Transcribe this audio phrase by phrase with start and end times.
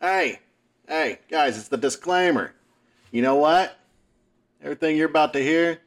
[0.00, 0.38] Hey,
[0.86, 2.54] hey, guys, it's the disclaimer.
[3.10, 3.76] You know what?
[4.62, 5.80] Everything you're about to hear,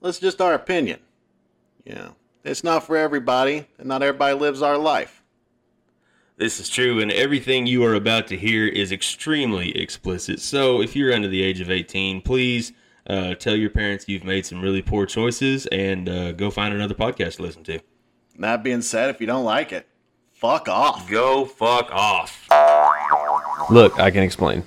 [0.00, 0.98] that's just our opinion.
[1.84, 5.22] You know, it's not for everybody, and not everybody lives our life.
[6.38, 10.40] This is true, and everything you are about to hear is extremely explicit.
[10.40, 12.72] So, if you're under the age of 18, please
[13.06, 16.94] uh, tell your parents you've made some really poor choices and uh, go find another
[16.94, 17.80] podcast to listen to.
[18.38, 19.86] That being said, if you don't like it,
[20.32, 21.10] fuck off.
[21.10, 22.46] Go fuck off.
[23.70, 24.64] Look, I can explain.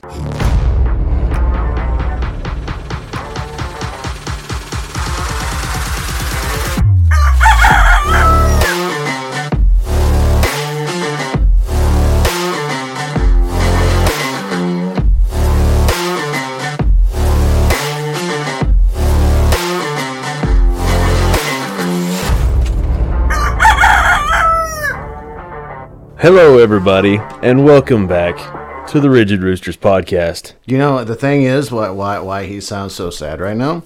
[26.19, 28.62] Hello, everybody, and welcome back
[28.93, 30.53] to the Rigid Roosters podcast.
[30.65, 33.81] You know, the thing is, why, why, why he sounds so sad right now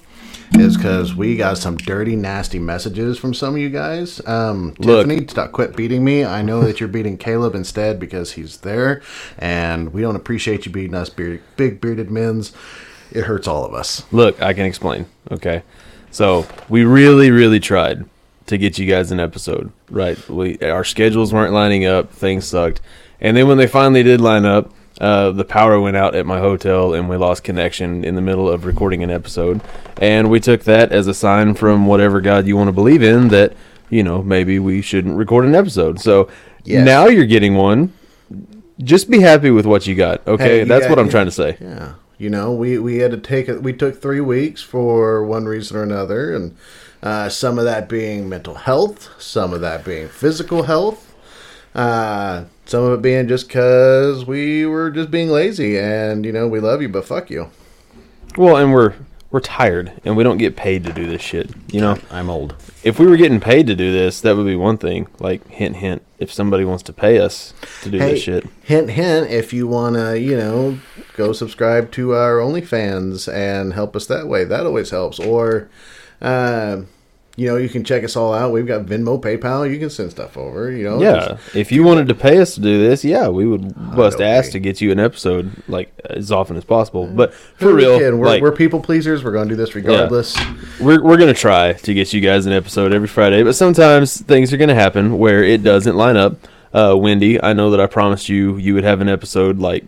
[0.55, 4.19] is because we got some dirty, nasty messages from some of you guys.
[4.27, 5.07] Um, Look.
[5.07, 6.25] Tiffany, stop, quit beating me.
[6.25, 9.01] I know that you're beating Caleb instead because he's there,
[9.39, 12.51] and we don't appreciate you beating us, beard, big bearded men's.
[13.09, 14.03] It hurts all of us.
[14.11, 15.05] Look, I can explain.
[15.31, 15.63] Okay,
[16.11, 18.03] so we really, really tried
[18.47, 19.71] to get you guys an episode.
[19.89, 22.11] Right, we our schedules weren't lining up.
[22.11, 22.81] Things sucked,
[23.21, 24.73] and then when they finally did line up.
[24.99, 28.49] Uh, the power went out at my hotel and we lost connection in the middle
[28.49, 29.61] of recording an episode.
[30.01, 33.27] And we took that as a sign from whatever God you want to believe in
[33.27, 33.53] that,
[33.89, 35.99] you know, maybe we shouldn't record an episode.
[35.99, 36.27] So
[36.63, 36.85] Yes.
[36.85, 37.93] now you're getting one.
[38.83, 40.43] Just be happy with what you got, okay?
[40.43, 41.57] Hey, you That's got- what I'm trying to say.
[41.61, 43.63] Yeah, you know, we we had to take it.
[43.63, 46.55] We took three weeks for one reason or another, and
[47.01, 51.15] uh, some of that being mental health, some of that being physical health,
[51.73, 56.47] uh, some of it being just because we were just being lazy, and you know,
[56.47, 57.49] we love you, but fuck you.
[58.37, 58.93] Well, and we're
[59.29, 61.51] we're tired and we don't get paid to do this shit.
[61.69, 62.55] You know, I'm old.
[62.83, 65.07] if we were getting paid to do this, that would be one thing.
[65.19, 68.45] Like hint hint, if somebody wants to pay us to do Hey, this shit.
[68.63, 69.29] hint, hint.
[69.29, 70.79] If you wanna, you know,
[71.17, 75.19] go subscribe to our OnlyFans and help us that way, that always helps.
[75.19, 75.67] Or,
[76.21, 76.81] uh,
[77.37, 78.51] you know, you can check us all out.
[78.51, 79.71] We've got Venmo, PayPal.
[79.71, 80.71] You can send stuff over.
[80.71, 83.75] You know, Yeah, if you wanted to pay us to do this, yeah, we would
[83.95, 87.05] bust ass to get you an episode like as often as possible.
[87.05, 87.99] But for real?
[87.99, 89.23] We're, like, we're people pleasers.
[89.23, 90.35] We're going to do this regardless.
[90.81, 94.51] we're we're gonna try to get you guys an episode every Friday, but sometimes things
[94.51, 96.37] are gonna happen where it doesn't line up.
[96.73, 99.85] Uh, Wendy, I know that I promised you you would have an episode like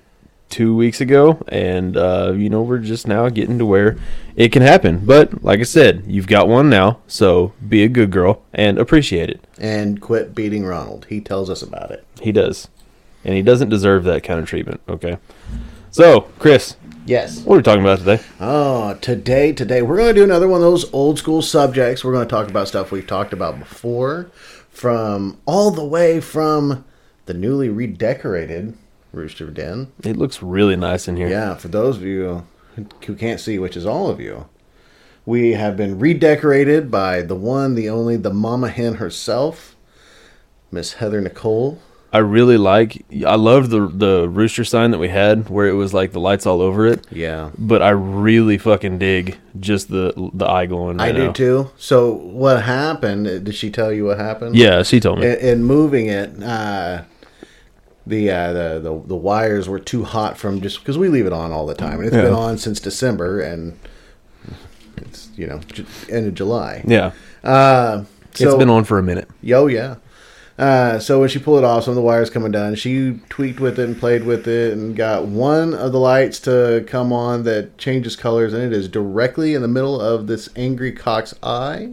[0.49, 3.97] two weeks ago, and uh, you know we're just now getting to where
[4.35, 4.99] it can happen.
[5.05, 9.29] But like I said, you've got one now, so be a good girl and appreciate
[9.29, 9.45] it.
[9.59, 11.05] And quit beating Ronald.
[11.09, 12.05] He tells us about it.
[12.21, 12.67] He does,
[13.23, 14.81] and he doesn't deserve that kind of treatment.
[14.89, 15.17] Okay,
[15.91, 17.39] so Chris, Yes.
[17.41, 18.19] what are we talking about today?
[18.39, 22.03] Oh, today, today we're going to do another one of those old school subjects.
[22.03, 24.29] We're going to talk about stuff we've talked about before,
[24.69, 26.85] from all the way from
[27.25, 28.75] the newly redecorated
[29.11, 29.91] Rooster Den.
[30.03, 31.29] It looks really nice in here.
[31.29, 32.45] Yeah, for those of you
[33.05, 34.47] who can't see, which is all of you,
[35.25, 39.75] we have been redecorated by the one, the only, the mama hen herself,
[40.71, 41.79] Miss Heather Nicole.
[42.11, 43.05] I really like.
[43.23, 46.47] I loved the the rooster sign that we had where it was like the lights
[46.47, 47.05] all over it.
[47.11, 47.51] Yeah.
[47.55, 50.99] But I really fucking dig just the the eye glowing.
[50.99, 51.31] I Right do now.
[51.33, 51.71] too.
[51.77, 53.25] So what happened?
[53.45, 54.55] Did she tell you what happened?
[54.55, 55.27] Yeah, she told me.
[55.27, 57.03] In, in moving it, uh,
[58.07, 61.33] the, uh, the the the wires were too hot from just because we leave it
[61.33, 63.77] on all the time, and it's been on since December, and
[64.97, 65.59] it's you know
[66.09, 66.83] end of July.
[66.87, 67.11] yeah,
[67.43, 69.29] Uh, so, it's been on for a minute.
[69.41, 69.95] Yo, yeah.
[70.57, 73.61] Uh, so when she pulled it off, some of the wires coming down, she tweaked
[73.61, 77.43] with it and played with it and got one of the lights to come on
[77.43, 81.91] that changes colors, and it is directly in the middle of this angry cock's eye.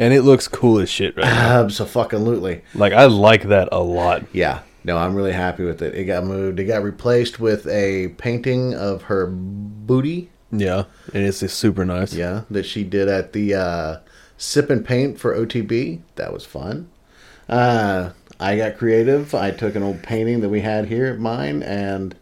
[0.00, 1.60] And it looks cool as shit right now.
[1.62, 2.62] Absolutely.
[2.74, 4.24] Like I like that a lot.
[4.32, 4.62] Yeah.
[4.88, 5.94] No, I'm really happy with it.
[5.94, 6.58] It got moved.
[6.58, 10.30] It got replaced with a painting of her booty.
[10.50, 12.14] Yeah, and it's super nice.
[12.14, 13.96] Yeah, that she did at the uh,
[14.38, 16.00] Sip and Paint for OTB.
[16.14, 16.88] That was fun.
[17.50, 19.34] Uh, I got creative.
[19.34, 22.16] I took an old painting that we had here at mine and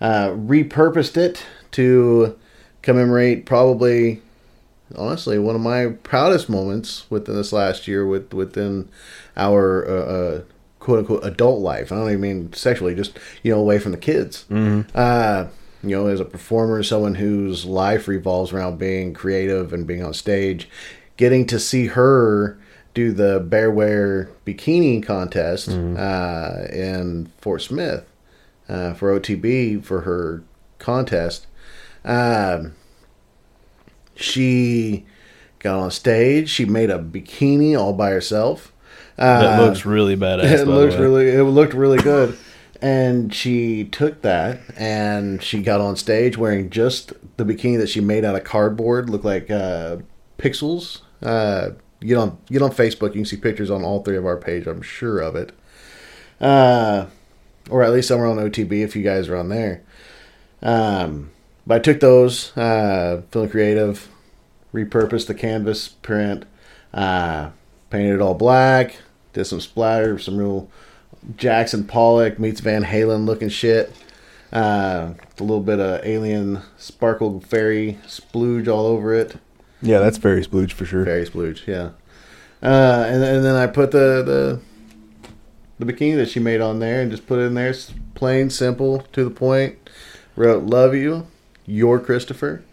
[0.00, 2.38] uh, repurposed it to
[2.80, 4.22] commemorate probably,
[4.96, 8.88] honestly, one of my proudest moments within this last year with within
[9.36, 10.42] our uh, uh,
[10.86, 11.90] quote unquote adult life.
[11.90, 14.44] I don't even mean sexually, just you know, away from the kids.
[14.94, 15.48] Uh,
[15.82, 20.14] you know, as a performer, someone whose life revolves around being creative and being on
[20.14, 20.68] stage,
[21.16, 22.56] getting to see her
[22.94, 28.06] do the bear wear bikini contest uh, in Fort Smith
[28.68, 30.44] uh, for OTB for her
[30.78, 31.48] contest.
[32.04, 32.74] Um,
[34.14, 35.04] she
[35.58, 36.48] got on stage.
[36.48, 38.72] She made a bikini all by herself.
[39.16, 40.44] That Uh, looks really badass.
[40.44, 42.36] it looks really it looked really good.
[42.82, 48.00] And she took that and she got on stage wearing just the bikini that she
[48.00, 49.96] made out of cardboard looked like uh,
[50.38, 51.00] pixels.
[51.22, 51.70] Uh,
[52.02, 53.08] get on get on facebook.
[53.08, 55.52] You can see pictures on all three of our page i'm sure of it.
[56.40, 57.06] Uh,
[57.70, 59.82] or at least somewhere on otb if you guys are on there.
[60.62, 61.30] Um,
[61.66, 64.08] but i took those uh, feeling creative
[64.74, 66.44] repurposed the canvas print,
[66.92, 67.48] uh,
[67.88, 68.98] painted it all black,
[69.36, 70.68] did some splatter, some real
[71.36, 73.94] Jackson Pollock meets Van Halen looking shit.
[74.52, 79.36] Uh, a little bit of alien sparkle fairy splooge all over it.
[79.82, 81.04] Yeah, that's fairy splooge for sure.
[81.04, 81.90] Fairy splooge, yeah.
[82.62, 84.60] Uh, and, and then I put the, the
[85.78, 87.74] the bikini that she made on there and just put it in there,
[88.14, 89.76] plain, simple, to the point.
[90.34, 91.26] Wrote "Love you,
[91.66, 92.64] your Christopher."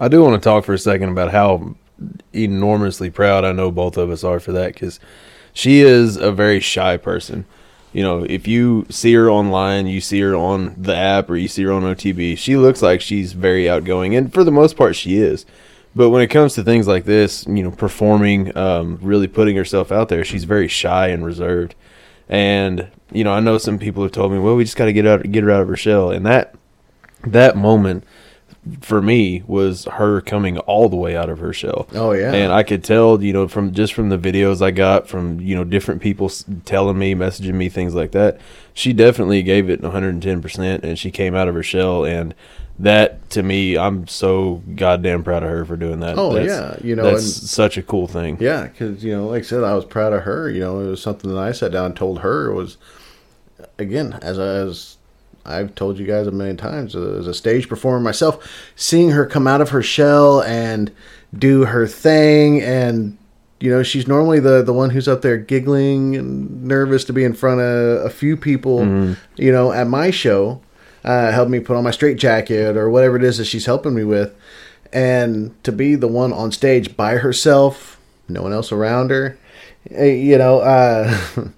[0.00, 1.74] I do want to talk for a second about how
[2.32, 5.00] enormously proud I know both of us are for that because
[5.58, 7.44] she is a very shy person.
[7.92, 11.48] You know, if you see her online, you see her on the app, or you
[11.48, 14.94] see her on OTB, she looks like she's very outgoing, and for the most part,
[14.94, 15.44] she is.
[15.96, 19.90] But when it comes to things like this, you know, performing, um, really putting herself
[19.90, 21.74] out there, she's very shy and reserved.
[22.28, 24.92] And you know, I know some people have told me, "Well, we just got to
[24.92, 26.54] get out, get her out of her shell," and that
[27.26, 28.04] that moment
[28.80, 31.88] for me was her coming all the way out of her shell.
[31.94, 32.32] Oh, yeah.
[32.32, 35.54] and I could tell, you know, from just from the videos I got from you
[35.54, 36.30] know different people
[36.64, 38.40] telling me, messaging me things like that.
[38.74, 42.04] She definitely gave it 110 percent, and she came out of her shell.
[42.04, 42.34] And
[42.78, 46.16] that to me, I'm so goddamn proud of her for doing that.
[46.16, 46.48] Oh, That's-
[46.80, 48.36] yeah, you know, that's and- such a cool thing.
[48.38, 50.48] Yeah, because you know, like I said, I was proud of her.
[50.48, 52.76] You know, it was something that I sat down and told her was,
[53.78, 54.97] again, as I, as
[55.48, 58.46] I've told you guys a million times, as a stage performer myself,
[58.76, 60.92] seeing her come out of her shell and
[61.36, 63.16] do her thing, and
[63.60, 67.24] you know, she's normally the the one who's up there giggling and nervous to be
[67.24, 68.84] in front of a few people.
[69.36, 70.60] You know, at my show,
[71.04, 73.94] uh, help me put on my straight jacket or whatever it is that she's helping
[73.94, 74.34] me with
[74.92, 77.98] and to be the one on stage by herself,
[78.28, 79.36] no one else around her.
[79.90, 81.14] eh, You know, uh,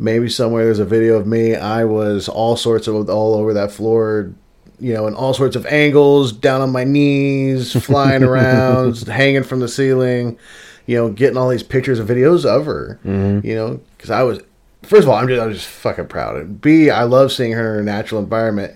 [0.00, 1.54] maybe somewhere there's a video of me.
[1.54, 4.32] I was all sorts of all over that floor,
[4.80, 9.60] you know, in all sorts of angles, down on my knees, flying around, hanging from
[9.60, 10.38] the ceiling,
[10.86, 12.98] you know, getting all these pictures and videos of her.
[13.04, 13.46] Mm-hmm.
[13.46, 14.40] You know, because I was.
[14.82, 16.36] First of all, I'm just, I'm just fucking proud.
[16.36, 18.74] And B, I love seeing her in her natural environment.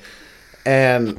[0.66, 1.18] And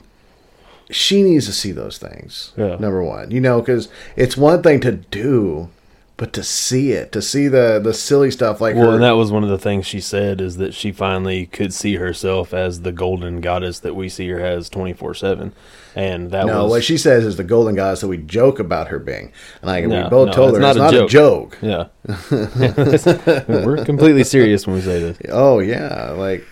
[0.91, 2.53] she needs to see those things.
[2.55, 2.75] Yeah.
[2.75, 5.69] Number one, you know, because it's one thing to do,
[6.17, 8.94] but to see it, to see the the silly stuff like Well, her.
[8.95, 11.95] and that was one of the things she said is that she finally could see
[11.95, 15.53] herself as the golden goddess that we see her as twenty four seven,
[15.95, 18.88] and that no, was what she says is the golden goddess that we joke about
[18.88, 21.07] her being, and I No, we both no, told her not it's a not a
[21.07, 21.09] joke.
[21.09, 21.57] joke.
[21.62, 21.88] Yeah.
[23.47, 25.17] We're completely serious when we say this.
[25.29, 26.45] Oh yeah, like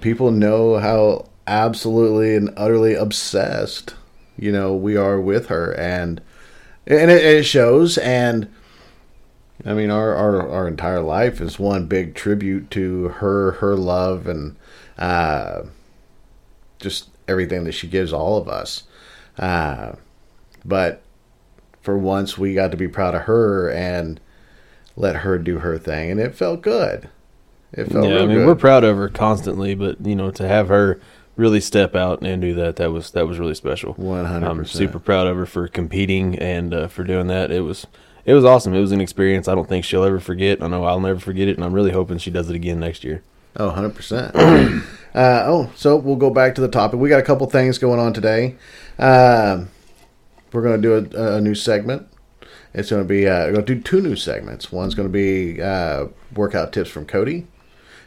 [0.00, 3.94] people know how absolutely and utterly obsessed
[4.38, 6.20] you know we are with her, and
[6.86, 7.98] and it, it shows.
[7.98, 8.48] And
[9.64, 14.26] I mean, our, our our entire life is one big tribute to her, her love,
[14.26, 14.56] and
[14.98, 15.62] uh,
[16.78, 18.84] just everything that she gives all of us.
[19.36, 19.92] Uh,
[20.64, 21.02] but
[21.82, 24.20] for once, we got to be proud of her and
[24.96, 27.08] let her do her thing, and it felt good.
[27.72, 28.46] It felt yeah, I mean good.
[28.46, 31.00] we're proud of her constantly, but you know to have her
[31.36, 33.94] really step out and do that that was that was really special.
[33.94, 34.48] 100%.
[34.48, 37.50] I'm super proud of her for competing and uh, for doing that.
[37.50, 37.86] It was
[38.28, 38.74] it was awesome.
[38.74, 40.62] It was an experience I don't think she'll ever forget.
[40.62, 43.04] I know I'll never forget it, and I'm really hoping she does it again next
[43.04, 43.22] year.
[43.56, 44.34] Oh, 100%.
[45.14, 47.00] uh, oh, so we'll go back to the topic.
[47.00, 48.56] We got a couple things going on today.
[48.98, 49.68] Um
[50.52, 52.08] we're going to do a, a new segment.
[52.74, 54.70] It's going to be, uh, we're going to do two new segments.
[54.70, 57.46] One's going to be uh, workout tips from Cody.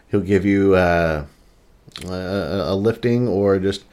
[0.10, 1.26] He'll give you uh,
[2.06, 3.86] a, a lifting or just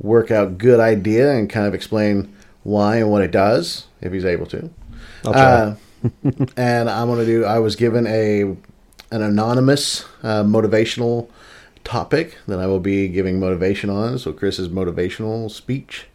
[0.00, 4.46] workout good idea and kind of explain why and what it does if he's able
[4.46, 4.70] to.
[5.24, 5.74] Uh,
[6.56, 7.44] and I'm going to do.
[7.44, 8.42] I was given a
[9.10, 11.28] an anonymous uh, motivational
[11.84, 14.18] topic that I will be giving motivation on.
[14.18, 16.06] So Chris's motivational speech.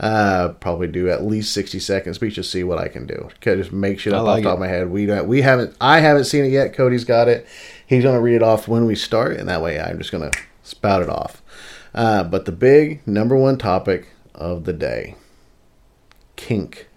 [0.00, 3.30] Uh, probably do at least sixty second speech to see what I can do.
[3.36, 4.90] Okay, just make shit I up like off the top of my head.
[4.90, 5.76] We don't, we haven't.
[5.80, 6.72] I haven't seen it yet.
[6.72, 7.46] Cody's got it.
[7.84, 10.30] He's gonna read it off when we start, and that way I'm just gonna
[10.62, 11.42] spout it off.
[11.94, 15.16] Uh, but the big number one topic of the day:
[16.36, 16.87] kink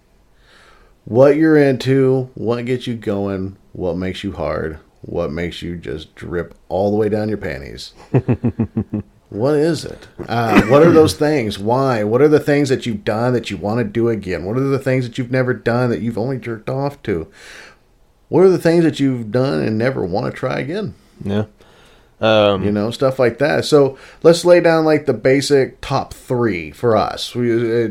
[1.04, 6.14] what you're into, what gets you going, what makes you hard, what makes you just
[6.14, 7.92] drip all the way down your panties.
[9.32, 10.08] What is it?
[10.28, 11.58] Uh, what are those things?
[11.58, 12.04] Why?
[12.04, 14.44] What are the things that you've done that you want to do again?
[14.44, 17.28] What are the things that you've never done that you've only jerked off to?
[18.28, 20.94] What are the things that you've done and never want to try again?
[21.24, 21.46] Yeah.
[22.20, 23.64] Um, You know, stuff like that.
[23.64, 27.34] So let's lay down like the basic top three for us.
[27.34, 27.88] We uh,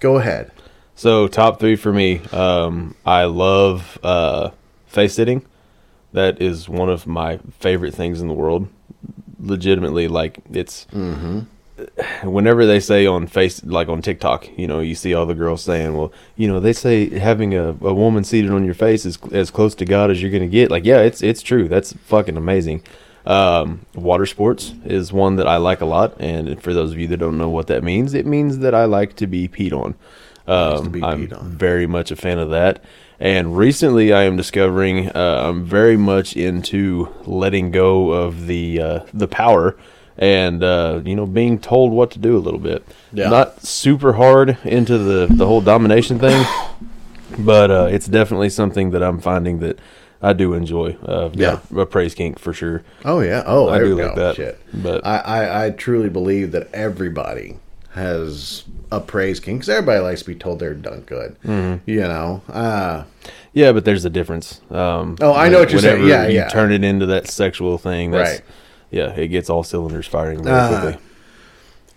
[0.00, 0.52] go ahead.
[0.96, 2.20] So top three for me.
[2.32, 4.50] Um, I love uh,
[4.86, 5.44] face sitting.
[6.12, 8.68] That is one of my favorite things in the world.
[9.38, 10.86] Legitimately, like it's.
[12.22, 15.62] Whenever they say on face, like on TikTok, you know, you see all the girls
[15.62, 19.18] saying, "Well, you know, they say having a, a woman seated on your face is
[19.30, 21.68] as close to God as you're gonna get." Like, yeah, it's it's true.
[21.68, 22.82] That's fucking amazing.
[23.26, 27.08] Um, water sports is one that I like a lot, and for those of you
[27.08, 29.96] that don't know what that means, it means that I like to be peed on.
[30.46, 32.82] Um, I'm very much a fan of that.
[33.18, 39.00] And recently, I am discovering uh, I'm very much into letting go of the uh,
[39.14, 39.76] the power
[40.18, 42.86] and uh, you know being told what to do a little bit.
[43.12, 43.30] Yeah.
[43.30, 46.44] Not super hard into the the whole domination thing,
[47.38, 49.78] but uh, it's definitely something that I'm finding that
[50.22, 50.96] I do enjoy.
[51.02, 52.82] Uh, I've a praise kink for sure.
[53.04, 53.44] Oh yeah.
[53.46, 54.20] Oh, I there do we like go.
[54.26, 54.60] that, Shit.
[54.74, 57.58] but- I, I, I truly believe that everybody
[57.96, 61.36] has a praise kink because everybody likes to be told they're done good.
[61.44, 61.88] Mm-hmm.
[61.90, 62.42] You know.
[62.48, 63.04] Uh,
[63.52, 64.60] Yeah, but there's a difference.
[64.70, 66.06] Um, Oh, I know what you're saying.
[66.06, 66.48] Yeah, you yeah.
[66.48, 68.12] turn it into that sexual thing.
[68.12, 68.42] Right.
[68.90, 70.68] Yeah, it gets all cylinders firing very Ah.
[70.80, 71.02] quickly.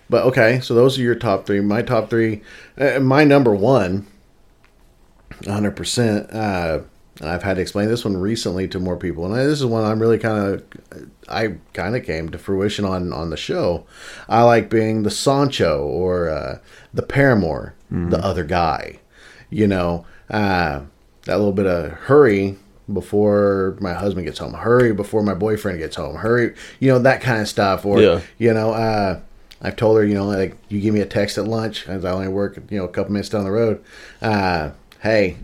[0.10, 1.60] but okay, so those are your top three.
[1.62, 2.42] My top three.
[2.78, 4.08] Uh, my number one.
[5.46, 5.76] 100.
[7.22, 9.84] Uh, I've had to explain this one recently to more people, and this is one
[9.84, 10.64] I'm really kind of.
[11.28, 13.86] I kind of came to fruition on on the show.
[14.28, 16.60] I like being the Sancho or uh,
[16.94, 19.00] the paramour, the other guy.
[19.50, 20.82] You know, uh,
[21.26, 22.56] that little bit of hurry
[22.92, 26.54] before my husband gets home, hurry before my boyfriend gets home, hurry.
[26.80, 27.86] You know that kind of stuff.
[27.86, 28.22] Or Yeah.
[28.38, 29.20] you know, uh,
[29.62, 32.12] I've told her, you know, like you give me a text at lunch, as I
[32.12, 33.84] only work, you know, a couple minutes down the road.
[34.22, 34.72] Uh,
[35.02, 35.38] hey,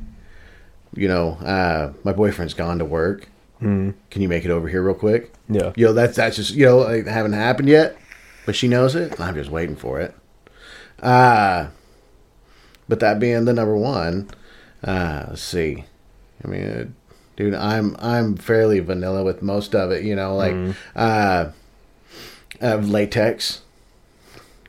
[0.96, 3.28] you know, uh, my boyfriend's gone to work.
[3.62, 3.94] Mm.
[4.12, 5.34] Can you make it over here real quick?
[5.50, 5.72] Yeah.
[5.76, 7.98] You know, that's that's just you know, like, haven't happened yet,
[8.46, 9.20] but she knows it.
[9.20, 10.16] I'm just waiting for it.
[11.02, 11.68] Uh
[12.88, 14.30] but that being the number one,
[14.84, 15.86] uh, let's see.
[16.44, 16.86] I mean, uh,
[17.36, 20.04] dude, I'm I'm fairly vanilla with most of it.
[20.04, 21.50] You know, like uh,
[22.62, 23.62] uh, latex.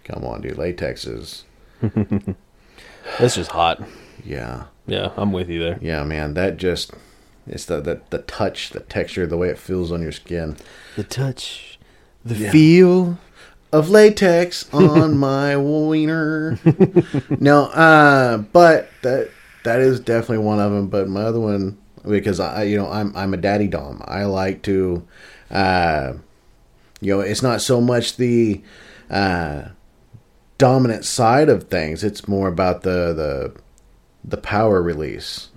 [0.04, 1.45] Come on, dude, latex is
[3.18, 3.83] That's just hot.
[4.25, 5.78] yeah, Yeah, I'm with you there.
[5.80, 6.34] yeah, man.
[6.34, 6.92] That just
[7.46, 10.56] it's the the, the touch, the texture, the way it feels on your skin
[10.96, 11.78] The touch,
[12.24, 12.50] the Yeah.
[12.52, 13.18] feel.
[13.72, 16.58] of latex on my wiener.
[17.40, 19.30] no, uh, but that
[19.64, 20.86] that is definitely one of them.
[20.88, 21.76] But my other one,
[22.08, 24.02] because I, you know, I'm I'm a daddy dom.
[24.06, 25.06] I like to,
[25.50, 26.14] uh,
[27.00, 28.62] you know, it's not so much the
[29.10, 29.68] uh,
[30.58, 32.04] dominant side of things.
[32.04, 33.60] It's more about the the
[34.26, 35.49] the power release,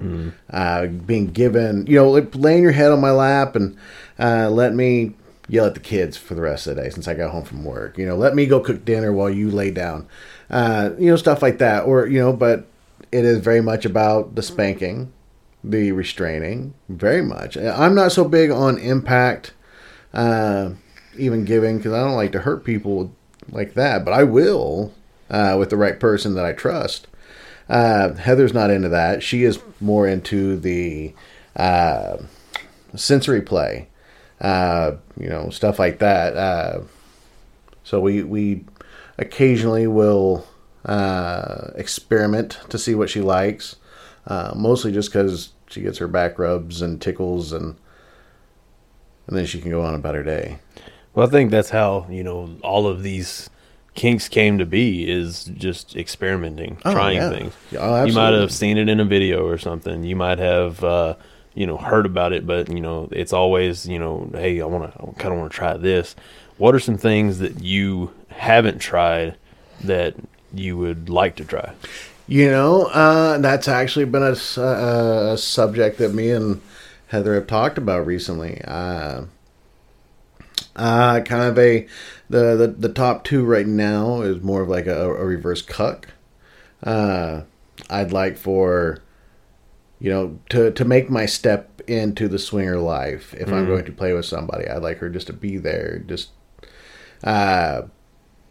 [0.52, 3.76] uh, being given, you know, laying your head on my lap and
[4.20, 5.14] uh, let me
[5.48, 7.64] yell at the kids for the rest of the day since I got home from
[7.64, 7.98] work.
[7.98, 10.08] You know, let me go cook dinner while you lay down,
[10.52, 11.86] uh, you know, stuff like that.
[11.86, 12.68] Or you know, but
[13.12, 15.12] it is very much about the spanking,
[15.64, 17.58] the restraining, very much.
[17.58, 19.54] I'm not so big on impact,
[20.14, 20.72] uh,
[21.18, 23.12] even giving because I don't like to hurt people
[23.50, 24.94] like that, but I will
[25.30, 27.08] uh, with the right person that I trust.
[27.70, 29.22] Uh, Heather's not into that.
[29.22, 31.14] She is more into the
[31.56, 32.18] uh,
[32.96, 33.88] sensory play,
[34.42, 36.36] uh, you know, stuff like that.
[36.36, 36.82] Uh,
[37.84, 38.66] so we we
[39.18, 40.48] occasionally will
[40.86, 43.76] uh, experiment to see what she likes,
[44.28, 47.76] uh, mostly just because she gets her back rubs and tickles, and
[49.28, 50.58] and then she can go on about her day.
[51.14, 53.50] Well, I think that's how you know all of these
[53.96, 57.30] kinks came to be is just experimenting, Oh, trying yeah.
[57.30, 57.54] things.
[57.78, 60.04] Oh, you might have seen it in a video or something.
[60.04, 61.16] You might have uh,
[61.54, 64.94] you know heard about it, but you know it's always you know, hey, I want
[64.94, 66.16] to, I kind of want to try this.
[66.58, 69.38] What are some things that you haven't tried
[69.84, 70.16] that
[70.54, 71.74] you would like to try?
[72.28, 76.62] You know, uh, that's actually been a subject that me and
[77.08, 78.62] Heather have talked about recently.
[78.66, 79.24] Uh,
[80.76, 81.88] uh, kind of a
[82.30, 86.10] the, the the top two right now is more of like a, a reverse cuck.
[86.84, 87.42] Uh,
[87.90, 89.00] I'd like for
[90.00, 93.34] you know to to make my step into the swinger life.
[93.34, 96.30] If I'm going to play with somebody, I'd like her just to be there, just
[97.24, 97.84] uh,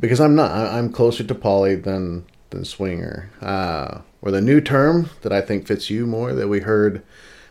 [0.01, 0.51] because I'm not.
[0.51, 3.31] I'm closer to poly than than swinger.
[3.41, 7.05] Uh, or the new term that I think fits you more that we heard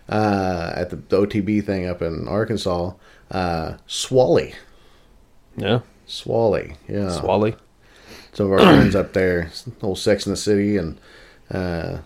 [0.10, 2.94] uh, at the, the OTB thing up in Arkansas,
[3.32, 4.54] uh, swally.
[5.56, 7.10] Yeah, Swally, yeah.
[7.10, 7.56] Swally.
[8.34, 10.98] Some of our friends up there, old Sex in the City, and
[11.52, 11.98] uh,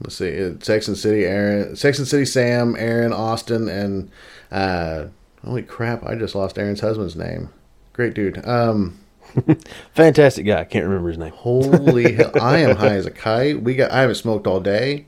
[0.00, 4.10] let's see, uh, Sex and City, Aaron, Sex and City, Sam, Aaron, Austin, and
[4.50, 5.06] uh,
[5.44, 7.50] holy crap, I just lost Aaron's husband's name.
[7.92, 8.44] Great dude.
[8.46, 8.98] Um,
[9.94, 10.64] Fantastic guy.
[10.64, 11.32] Can't remember his name.
[11.32, 12.32] Holy hell!
[12.40, 13.62] I am high as a kite.
[13.62, 13.90] We got.
[13.90, 15.06] I haven't smoked all day,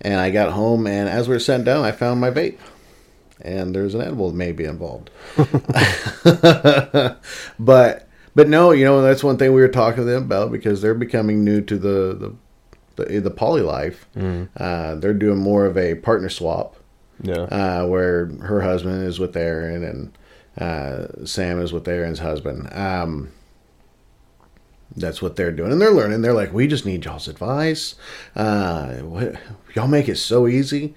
[0.00, 2.58] and I got home, and as we were sitting down, I found my vape,
[3.40, 5.10] and there's an edible maybe involved.
[7.58, 10.82] but but no, you know that's one thing we were talking to them about because
[10.82, 12.34] they're becoming new to the
[12.96, 14.06] the the, the poly life.
[14.56, 16.76] Uh, they're doing more of a partner swap
[17.22, 17.42] Yeah.
[17.42, 20.18] uh, where her husband is with Aaron and
[20.58, 22.72] uh, Sam is with Aaron's husband.
[22.72, 23.30] Um,
[24.96, 26.22] that's what they're doing, and they're learning.
[26.22, 27.96] They're like, we just need y'all's advice.
[28.34, 29.34] Uh, what,
[29.74, 30.94] y'all make it so easy.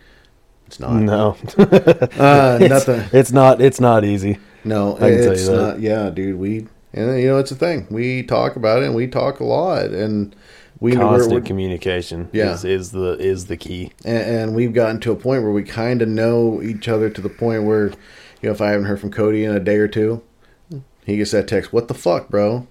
[0.69, 0.93] It's not.
[0.93, 1.35] no.
[1.57, 3.03] Uh, it's, nothing.
[3.11, 3.59] it's not.
[3.59, 4.37] It's not easy.
[4.63, 5.55] No, I can tell it's you that.
[5.57, 5.79] not.
[5.79, 6.37] Yeah, dude.
[6.37, 7.87] We and you know it's a thing.
[7.89, 10.35] We talk about it, and we talk a lot, and
[10.79, 12.29] we we're- Constant we're- communication.
[12.33, 12.53] Yeah.
[12.53, 13.93] Is, is the is the key.
[14.05, 17.19] and, and we've gotten to a point where we kind of know each other to
[17.19, 17.95] the point where, you
[18.43, 20.21] know, if I haven't heard from Cody in a day or two,
[21.03, 22.67] he gets that text, "What the fuck, bro?"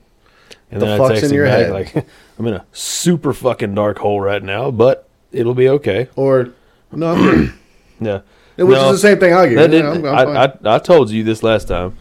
[0.71, 1.73] And The then I fuck's text in your head?
[1.73, 1.97] like,
[2.39, 6.09] I'm in a super fucking dark hole right now, but it'll be okay.
[6.15, 6.51] Or
[6.93, 7.53] no, I'm good.
[8.01, 8.21] Yeah.
[8.57, 10.73] which No, is the same thing I'll give That didn't, I'm- I'm I.
[10.73, 11.97] I, I told you this last time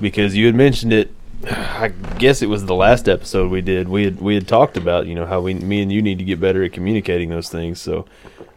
[0.00, 1.10] because you had mentioned it.
[1.50, 1.88] I
[2.18, 3.88] guess it was the last episode we did.
[3.88, 6.24] We had we had talked about you know how we me and you need to
[6.24, 7.80] get better at communicating those things.
[7.80, 8.06] So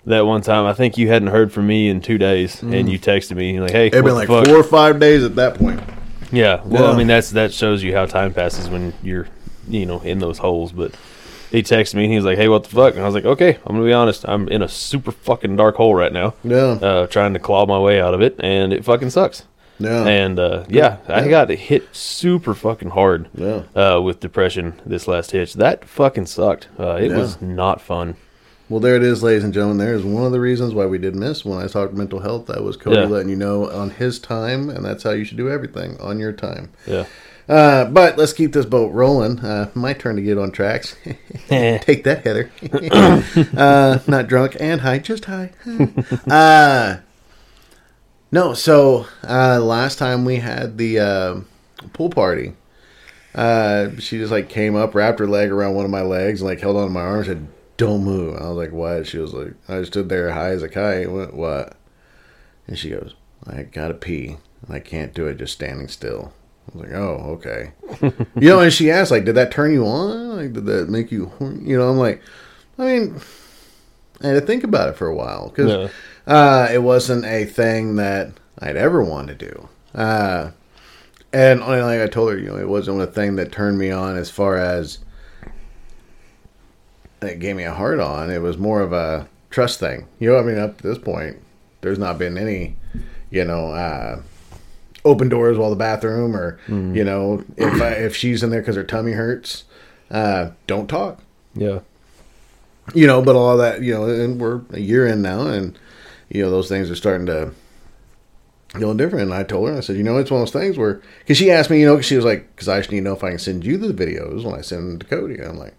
[0.06, 2.98] that one time, I think you hadn't heard from me in two days, and you
[2.98, 3.94] texted me like, "Hey, Mm.
[3.94, 5.80] It'd been like fuck?" four or five days at that point.
[6.32, 6.62] Yeah.
[6.66, 6.92] Well, Yeah.
[6.92, 9.28] I mean that's that shows you how time passes when you're
[9.68, 10.72] you know in those holes.
[10.72, 10.94] But
[11.52, 13.26] he texted me and he was like, "Hey, what the fuck?" And I was like,
[13.26, 14.26] "Okay, I'm gonna be honest.
[14.28, 17.78] I'm in a super fucking dark hole right now, Yeah, uh, trying to claw my
[17.80, 19.44] way out of it, and it fucking sucks."
[19.80, 21.30] yeah, And uh, yeah, I Yeah.
[21.30, 23.64] got hit super fucking hard yeah.
[23.76, 25.56] uh, with depression this last hitch.
[25.56, 26.68] That fucking sucked.
[26.80, 27.18] Uh, it Yeah.
[27.18, 28.16] was not fun.
[28.70, 29.80] Well, there it is, ladies and gentlemen.
[29.80, 32.46] There is one of the reasons why we did miss when I talked mental health.
[32.46, 33.06] That was Cody Yeah.
[33.08, 36.32] letting you know on his time, and that's how you should do everything on your
[36.32, 36.70] time.
[36.88, 37.04] Yeah.
[37.52, 39.38] Uh, but let's keep this boat rolling.
[39.40, 40.96] Uh, my turn to get on tracks.
[41.50, 42.50] Take that, Heather.
[43.58, 45.52] uh, not drunk and high, just high.
[46.30, 47.00] uh,
[48.32, 51.42] no, so uh, last time we had the uh,
[51.92, 52.54] pool party,
[53.36, 56.50] uh, she just like came up, wrapped her leg around one of my legs, and
[56.50, 57.18] like held on to my arm.
[57.18, 60.52] and Said, "Don't move." I was like, "What?" She was like, "I stood there high
[60.52, 61.34] as a kite." What?
[61.34, 61.76] what?
[62.66, 63.14] And she goes,
[63.46, 64.38] "I gotta pee.
[64.70, 66.32] I can't do it just standing still."
[66.70, 67.72] I was like, "Oh, okay."
[68.36, 70.38] you know, and she asked, like, "Did that turn you on?
[70.38, 72.22] Like, did that make you?" horny?" You know, I'm like,
[72.78, 73.22] I mean,
[74.22, 75.70] I had to think about it for a while because
[76.28, 79.70] uh, it wasn't a thing that I'd ever want to do.
[79.94, 80.52] Uh,
[81.34, 83.92] and only like I told her, you know, it wasn't a thing that turned me
[83.92, 85.00] on as far as
[87.22, 88.30] it gave me a heart on.
[88.30, 90.08] It was more of a trust thing.
[90.20, 91.38] You know, I mean, up to this point,
[91.82, 92.76] there's not been any,
[93.30, 94.22] you know, uh,
[95.04, 98.76] open doors while the bathroom or, you know, if I, if she's in there because
[98.76, 99.64] her tummy hurts,
[100.12, 101.22] uh, don't talk
[101.56, 101.80] Yeah.
[102.94, 105.78] you know, but all that, you know, and we're a year in now, and
[106.30, 107.52] you know, those things are starting to
[108.78, 109.24] feel different.
[109.26, 111.38] And I told her, I said, you know, it's one of those things where, because
[111.38, 113.14] she asked me, you know, 'cause she was like, because I just need to know
[113.14, 115.36] if I can send you the videos when I send them to Cody.
[115.36, 115.74] And I'm like,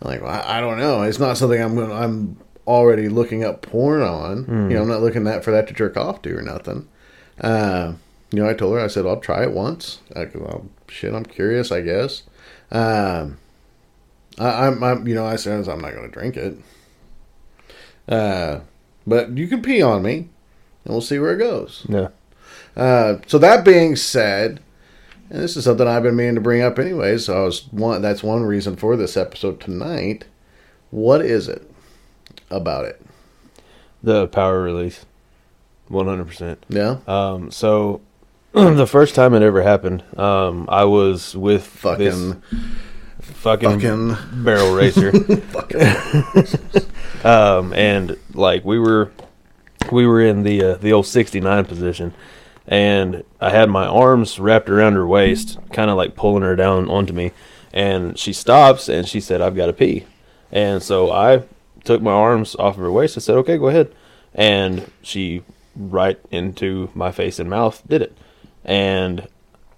[0.00, 1.02] I'm like, well, I, I don't know.
[1.02, 2.36] It's not something I'm gonna, I'm
[2.66, 4.44] already looking up porn on.
[4.70, 6.86] You know, I'm not looking that for that to jerk off to or nothing.
[7.40, 7.94] Uh,
[8.32, 10.00] you know, I told her, I said, I'll try it once.
[10.16, 12.22] I, well, shit, I'm curious, I guess.
[12.70, 13.38] Um,
[14.38, 16.56] I, I'm, I'm, you know, I said I'm not going to drink it.
[18.08, 18.60] Uh,
[19.06, 20.28] but you can pee on me, and
[20.86, 21.84] we'll see where it goes.
[21.88, 22.08] Yeah.
[22.76, 24.60] Uh, so that being said,
[25.30, 27.18] and this is something I've been meaning to bring up anyway.
[27.18, 28.02] So I was one.
[28.02, 30.24] That's one reason for this episode tonight.
[30.90, 31.70] What is it
[32.50, 33.00] about it?
[34.02, 35.06] The power release.
[35.90, 36.56] 100%.
[36.68, 38.00] Yeah, Um, so
[38.76, 42.40] the first time it ever happened, um, I was with fucking, this
[43.20, 45.10] fucking, fucking, barrel racer.
[47.26, 49.10] um, and like we were,
[49.90, 52.12] we were in the uh, the old sixty nine position,
[52.66, 56.90] and I had my arms wrapped around her waist, kind of like pulling her down
[56.90, 57.32] onto me,
[57.72, 60.04] and she stops and she said, "I've got to pee,"
[60.50, 61.44] and so I
[61.84, 63.16] took my arms off of her waist.
[63.16, 63.94] I said, "Okay, go ahead,"
[64.34, 65.42] and she
[65.74, 68.14] right into my face and mouth did it,
[68.64, 69.26] and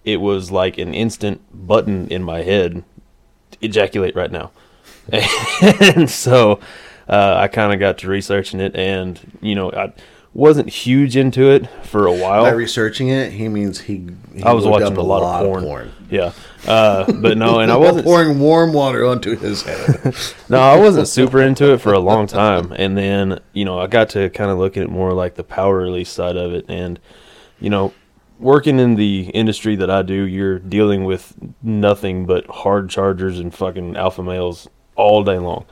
[0.05, 2.85] it was like an instant button in my head
[3.61, 4.51] ejaculate right now.
[5.81, 6.61] and so
[7.09, 9.93] uh, I kind of got to researching it, and you know, I,
[10.35, 12.43] wasn't huge into it for a while.
[12.43, 14.09] By researching it, he means he.
[14.35, 15.93] he I was watching a lot, of porn.
[16.11, 16.33] Yeah,
[16.67, 18.05] uh, but no, and I wasn't.
[18.05, 20.15] pouring warm water onto his head.
[20.49, 23.87] No, I wasn't super into it for a long time, and then you know I
[23.87, 26.67] got to kind of look at it more like the power release side of it,
[26.69, 26.99] and
[27.61, 27.95] you know,
[28.39, 33.55] working in the industry that I do, you're dealing with nothing but hard chargers and
[33.55, 35.65] fucking alpha males all day long,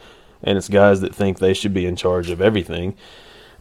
[0.43, 2.95] and it's guys that think they should be in charge of everything.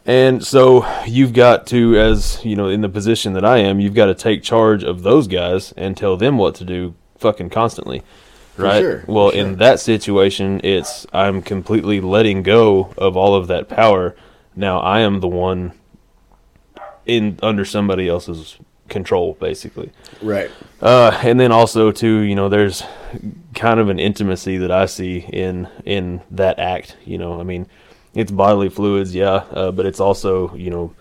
[0.06, 3.94] And so you've got to, as you know, in the position that I am, you've
[3.94, 8.02] got to take charge of those guys and tell them what to do fucking constantly.
[8.58, 8.82] Right.
[8.82, 9.40] sure, well, sure.
[9.40, 14.16] in that situation, it's I'm completely letting go of all of that power.
[14.56, 15.74] Now I am the one
[17.06, 18.58] in under somebody else's
[18.92, 19.92] control, basically.
[20.22, 20.52] right.
[20.82, 22.84] Uh, and then also too, you know, there's
[23.56, 26.98] kind of an intimacy that I see in in that act.
[27.06, 27.68] You know, I mean,
[28.14, 30.94] it's bodily fluids, yeah, uh, but it's also you know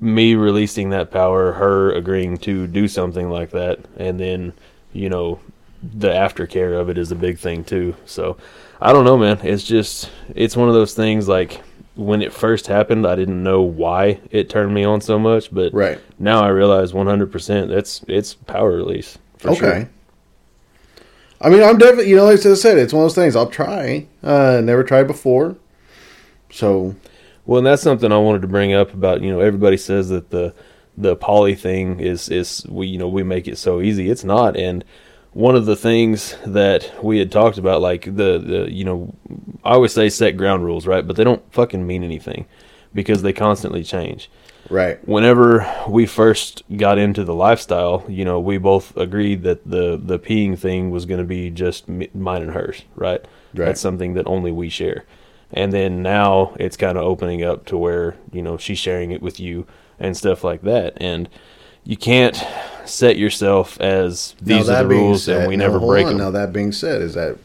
[0.00, 4.52] me releasing that power, her agreeing to do something like that, and then
[4.92, 5.40] you know
[5.82, 7.94] the aftercare of it is a big thing too.
[8.06, 8.36] So
[8.80, 9.40] I don't know, man.
[9.42, 11.60] It's just it's one of those things like.
[12.02, 15.72] When it first happened, I didn't know why it turned me on so much, but
[15.72, 15.98] Right.
[16.18, 19.58] now I realize 100% that's it's power release for okay.
[19.58, 19.88] sure.
[21.40, 23.34] I mean, I'm definitely, you know, like I said, it's one of those things.
[23.34, 24.06] I'll try.
[24.22, 25.56] Uh, never tried before.
[26.50, 26.94] So,
[27.46, 30.30] Well, and that's something I wanted to bring up about, you know, everybody says that
[30.30, 30.54] the
[30.96, 34.10] the poly thing is is we you know, we make it so easy.
[34.10, 34.84] It's not and
[35.32, 39.14] one of the things that we had talked about like the the you know,
[39.64, 41.06] I always say set ground rules, right?
[41.06, 42.46] But they don't fucking mean anything
[42.94, 44.30] because they constantly change.
[44.68, 45.06] right.
[45.08, 50.18] whenever we first got into the lifestyle, you know, we both agreed that the the
[50.18, 53.24] peeing thing was going to be just mine and hers, right?
[53.54, 53.66] Right.
[53.66, 55.04] That's something that only we share.
[55.54, 59.20] And then now it's kind of opening up to where, you know, she's sharing it
[59.20, 59.66] with you
[59.98, 60.94] and stuff like that.
[60.96, 61.28] And
[61.84, 62.36] you can't
[62.84, 66.12] set yourself as these Now, are the rules said- and we now, never break on.
[66.12, 66.18] them.
[66.18, 67.36] Now, that being said, is that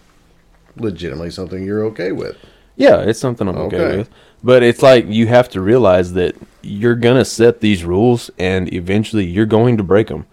[0.76, 2.38] legitimately something you're okay with?
[2.76, 3.98] Yeah, it's something I'm okay, Okay.
[3.98, 4.10] with.
[4.44, 8.72] But it's like you have to realize that you're going to set these rules and
[8.72, 10.28] eventually you're going to break them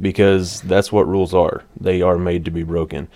[0.00, 1.62] because that's what rules are.
[1.78, 3.08] They are made to be broken.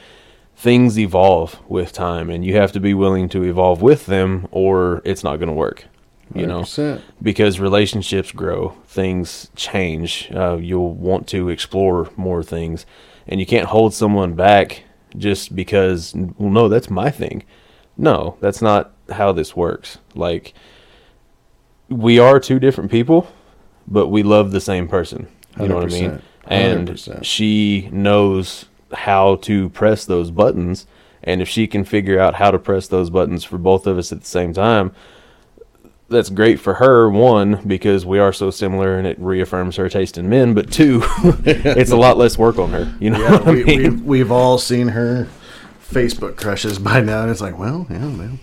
[0.56, 5.00] Things evolve with time and you have to be willing to evolve with them or
[5.04, 5.84] it's not going to work.
[6.34, 7.02] You know, 100%.
[7.20, 10.30] because relationships grow, things change.
[10.34, 12.86] Uh, you'll want to explore more things,
[13.26, 14.84] and you can't hold someone back
[15.16, 16.14] just because.
[16.14, 17.44] Well, no, that's my thing.
[17.96, 19.98] No, that's not how this works.
[20.14, 20.54] Like,
[21.88, 23.30] we are two different people,
[23.86, 25.28] but we love the same person.
[25.60, 26.22] You know what I mean?
[26.46, 27.24] And 100%.
[27.24, 30.86] she knows how to press those buttons,
[31.22, 34.12] and if she can figure out how to press those buttons for both of us
[34.12, 34.92] at the same time,
[36.12, 40.16] that's great for her one because we are so similar and it reaffirms her taste
[40.18, 41.00] in men but two
[41.44, 43.78] it's a lot less work on her you know Yeah, what i we, mean?
[43.82, 45.28] we've, we've all seen her
[45.82, 48.38] Facebook crushes by now, and it's like, well, yeah, well,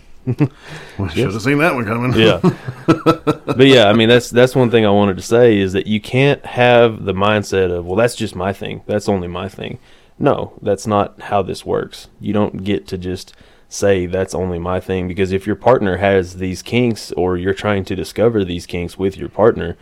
[1.00, 2.14] we should have seen that one coming.
[2.20, 2.40] yeah.
[3.48, 6.00] But yeah i mean that's that's one thing i wanted to say is that you
[6.00, 9.80] can't have the mindset of well that's just my thing that's only my thing.
[10.20, 12.10] No that's not how this works.
[12.22, 13.34] You don't get to just
[13.70, 17.86] say that's only my thing because if your partner has these kinks or you're trying
[17.86, 19.78] to discover these kinks with your partner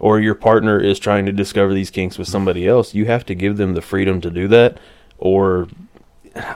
[0.00, 3.34] or your partner is trying to discover these kinks with somebody else you have to
[3.34, 4.78] give them the freedom to do that
[5.18, 5.68] or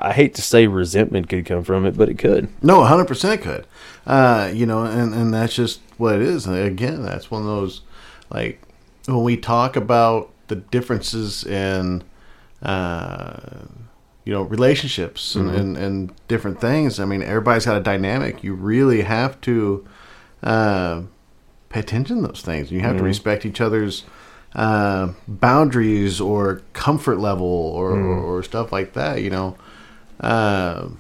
[0.01, 3.43] i hate to say resentment could come from it but it could No, hundred percent
[3.43, 3.66] could.
[4.07, 6.47] Uh, you know, and and that's just what it is.
[6.47, 7.83] And again, that's one of those
[8.31, 8.61] like
[9.07, 12.03] when we talk about the differences in
[12.62, 13.66] uh,
[14.31, 17.01] you know relationships and, and and different things.
[17.01, 18.45] I mean, everybody's got a dynamic.
[18.45, 19.85] You really have to
[20.45, 21.03] uh,
[21.69, 22.71] pay attention to those things.
[22.71, 24.05] You have to respect each other's
[24.55, 29.21] uh, boundaries or comfort level or, or, or stuff like that.
[29.21, 29.57] You know.
[30.21, 30.90] Uh,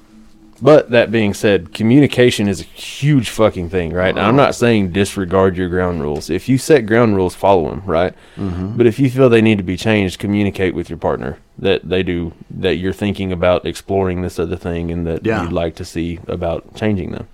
[0.62, 4.10] But that being said, communication is a huge fucking thing, right?
[4.10, 6.28] And I'm not saying disregard your ground rules.
[6.28, 8.12] If you set ground rules, follow them, right?
[8.36, 8.76] Mm-hmm.
[8.76, 12.02] But if you feel they need to be changed, communicate with your partner that they
[12.02, 15.42] do that you're thinking about exploring this other thing and that Yeah.
[15.42, 17.26] you'd like to see about changing them.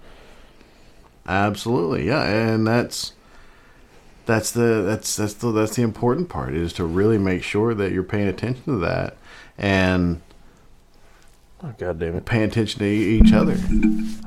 [1.29, 3.13] Absolutely, yeah, and that's
[4.27, 7.93] that's the that's that's the that's the important part is to really make sure that
[7.93, 9.17] you're paying attention to that
[9.59, 10.21] and
[11.67, 12.25] Oh, God damn it!
[12.25, 13.57] Pay attention to each other.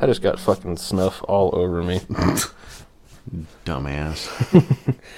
[0.02, 2.00] I just got fucking snuff all over me.
[3.66, 4.96] Dumbass.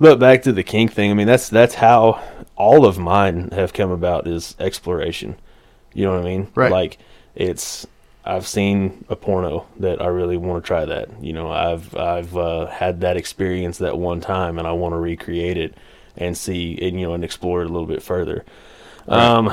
[0.00, 1.10] But back to the kink thing.
[1.10, 2.22] I mean, that's that's how
[2.56, 5.36] all of mine have come about is exploration.
[5.92, 6.48] You know what I mean?
[6.54, 6.70] Right.
[6.70, 6.98] Like
[7.34, 7.86] it's
[8.24, 11.22] I've seen a porno that I really want to try that.
[11.22, 14.98] You know, I've I've uh, had that experience that one time, and I want to
[14.98, 15.74] recreate it
[16.16, 18.44] and see and you know and explore it a little bit further.
[19.06, 19.52] Um,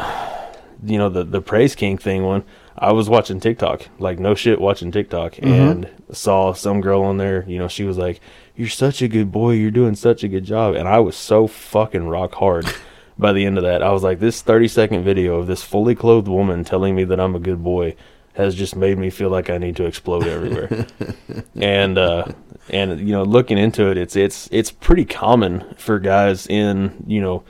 [0.83, 2.43] you know the the praise kink thing one.
[2.77, 7.45] I was watching TikTok, like no shit, watching TikTok, and saw some girl on there.
[7.47, 8.19] You know, she was like,
[8.55, 9.51] "You're such a good boy.
[9.51, 12.65] You're doing such a good job," and I was so fucking rock hard.
[13.17, 15.93] By the end of that, I was like, "This 30 second video of this fully
[15.93, 17.95] clothed woman telling me that I'm a good boy
[18.33, 20.87] has just made me feel like I need to explode everywhere."
[21.55, 22.25] and uh,
[22.69, 27.21] and you know, looking into it, it's it's it's pretty common for guys in you
[27.21, 27.43] know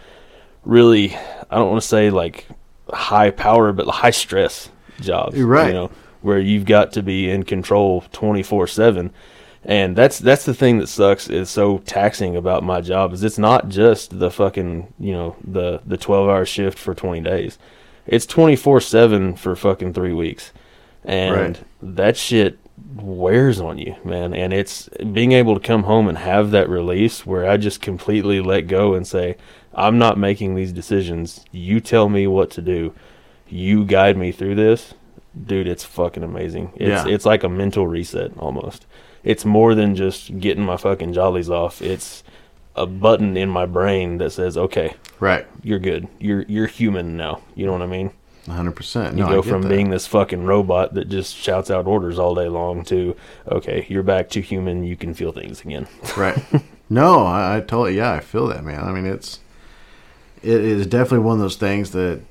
[0.66, 1.16] really
[1.50, 2.48] I don't want to say like
[2.92, 5.38] high power, but high stress jobs.
[5.38, 5.68] You're right.
[5.68, 9.12] You know, where you've got to be in control twenty four seven.
[9.64, 13.38] And that's that's the thing that sucks is so taxing about my job is it's
[13.38, 17.60] not just the fucking you know the the twelve hour shift for twenty days,
[18.08, 20.52] it's twenty four seven for fucking three weeks,
[21.06, 21.60] and Right.
[21.96, 22.58] that shit
[22.96, 24.34] wears on you, man.
[24.34, 28.42] And it's being able to come home and have that release where I just completely
[28.42, 29.38] let go and say,
[29.74, 31.46] I'm not making these decisions.
[31.52, 32.94] You tell me what to do.
[33.48, 34.94] You guide me through this.
[35.46, 36.74] Dude, it's fucking amazing.
[36.76, 37.14] It's Yeah.
[37.14, 38.86] it's like a mental reset almost.
[39.24, 41.82] It's more than just getting my fucking jollies off.
[41.82, 42.24] It's
[42.76, 45.46] a button in my brain that says, "Okay, Right.
[45.64, 46.08] you're good.
[46.20, 48.12] You're you're human now." You know what I mean?
[48.48, 49.18] 100%.
[49.18, 49.70] You No, go from that.
[49.70, 53.16] being this fucking robot that just shouts out orders all day long to,
[53.48, 54.84] okay, you're back to human.
[54.84, 55.88] You can feel things again.
[56.18, 56.38] Right.
[56.90, 58.84] No, I, I totally, yeah, I feel that, man.
[58.84, 59.40] I mean, it's,
[60.44, 62.22] it is definitely one of those things that,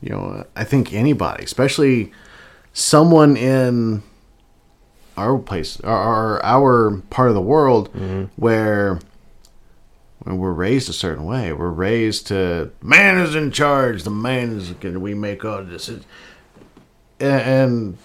[0.00, 2.12] you know, I think anybody, especially
[2.72, 4.02] someone in
[5.16, 7.88] our place, our, our, our part of the world
[8.36, 8.98] where
[10.20, 14.50] when we're raised a certain way, we're raised to man is in charge, the man
[14.56, 16.04] is, can we make all decisions.
[17.18, 17.98] And, and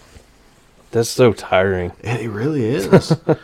[0.90, 1.92] That's so tiring.
[2.02, 3.12] it it really is.
[3.12, 3.36] uh,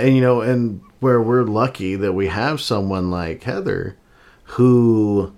[0.00, 3.96] and you know, and where we're lucky that we have someone like Heather
[4.44, 5.32] who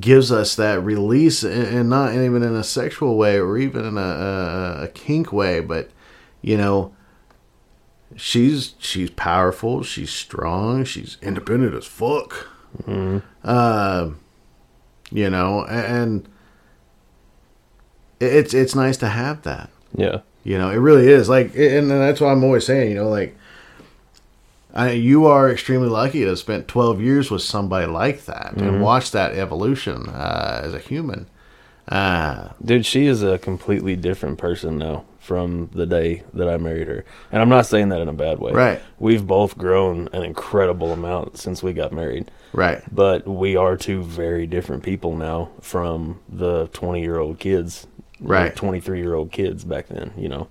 [0.00, 3.96] gives us that release and and not even in a sexual way or even in
[3.96, 5.90] a, a, a kink way, but
[6.42, 6.94] you know,
[8.16, 12.48] she's she's powerful, she's strong, she's independent as fuck.
[13.44, 14.10] Uh,
[15.10, 16.28] you know, and
[18.20, 19.70] it's it's nice to have that.
[19.94, 20.20] Yeah.
[20.44, 21.28] You know, it really is.
[21.28, 22.90] Like, and that's why I'm always saying.
[22.90, 23.36] You know, like,
[24.76, 28.82] I, you are extremely lucky to have spent 12 years with somebody like that and
[28.82, 31.26] watch that evolution uh, as a human.
[31.88, 36.88] Uh, Dude, she is a completely different person now from the day that I married
[36.88, 37.04] her.
[37.32, 38.52] And I'm not saying that in a bad way.
[38.52, 38.80] Right.
[38.98, 42.30] We've both grown an incredible amount since we got married.
[42.52, 42.82] right.
[42.92, 47.86] But we are two very different people now from the 20 year old kids,
[48.20, 48.54] Right.
[48.54, 50.48] 23 year old kids back then, you know.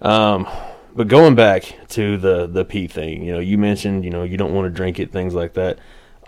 [0.00, 0.46] Um,
[0.96, 4.36] but going back to the the pee thing, you know, you mentioned, you know, you
[4.36, 5.78] don't want to drink it, things like that.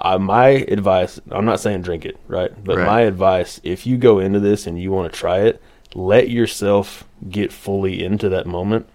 [0.00, 2.52] Uh, my advice, I'm not saying drink it, right?
[2.62, 2.86] But Right.
[2.86, 5.60] my advice, if you go into this and you want to try it,
[5.94, 8.86] let yourself get fully into that moment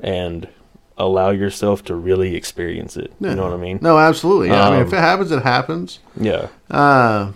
[0.00, 0.48] and
[0.96, 3.12] allow yourself to really experience it.
[3.20, 3.80] You know what I mean?
[3.82, 4.48] No, absolutely.
[4.48, 4.62] Yeah.
[4.66, 5.98] I mean, Um, if it happens, it happens.
[6.18, 6.46] Yeah.
[6.70, 7.32] Uh,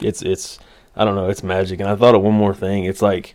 [0.00, 0.58] it's it's
[0.96, 1.80] I don't know, it's magic.
[1.80, 2.84] And I thought of one more thing.
[2.84, 3.34] It's like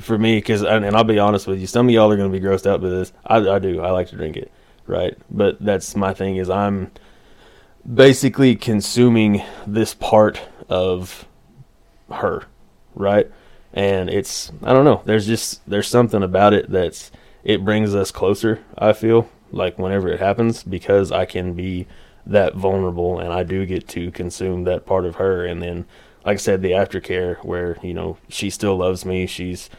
[0.00, 2.38] for me, because and, I'll be honest with you, some of y'all are going to
[2.38, 3.12] be grossed out by this.
[3.24, 3.80] I, I do.
[3.80, 4.50] I like to drink it,
[4.86, 5.16] right?
[5.30, 6.36] But that's my thing.
[6.36, 6.90] Is I'm
[7.92, 11.26] basically consuming this part of
[12.10, 12.44] her,
[12.94, 13.30] right?
[13.72, 15.02] And it's I don't know.
[15.04, 17.10] There's just there's something about it that's
[17.44, 18.64] it brings us closer.
[18.76, 21.86] I feel like whenever it happens because I can be
[22.26, 25.86] that vulnerable and I do get to consume that part of her and then
[26.24, 29.70] like I said the aftercare where you know she still loves me she's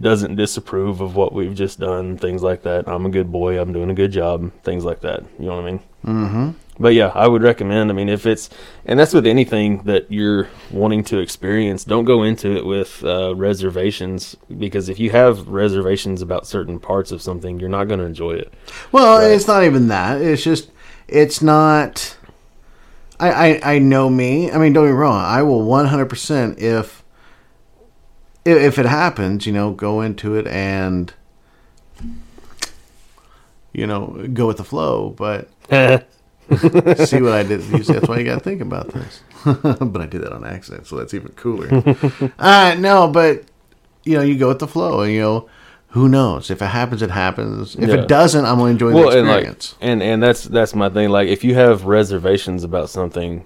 [0.00, 3.72] doesn't disapprove of what we've just done things like that I'm a good boy I'm
[3.72, 6.50] doing a good job things like that you know what I mean mm-hmm.
[6.78, 7.90] but yeah, I would recommend.
[7.90, 8.48] I mean, if it's
[8.86, 13.34] and that's with anything that you're wanting to experience, don't go into it with uh,
[13.34, 18.06] reservations because if you have reservations about certain parts of something, you're not going to
[18.06, 18.54] enjoy it.
[18.92, 19.32] Well, Right.
[19.32, 20.22] it's not even that.
[20.22, 20.70] It's just,
[21.08, 22.16] it's not.
[23.20, 24.50] I, I, I know me.
[24.50, 25.20] I mean, don't get me wrong.
[25.20, 27.04] I will 100% if,
[28.44, 31.12] if if it happens, you know, go into it and,
[33.72, 35.10] you know, go with the flow.
[35.10, 37.62] But see what I did.
[37.64, 39.22] You see, that's why you got to think about this.
[39.44, 41.68] but I did that on accident, so that's even cooler.
[42.38, 43.44] uh, no, but
[44.04, 45.48] you know, you go with the flow, and you know,
[45.92, 47.74] who knows if it happens, it happens.
[47.76, 47.94] If Yeah.
[47.96, 49.74] it doesn't, I'm gonna enjoy well, the and like, experience.
[49.80, 51.08] and and that's that's my thing.
[51.10, 53.44] Like, if you have reservations about something,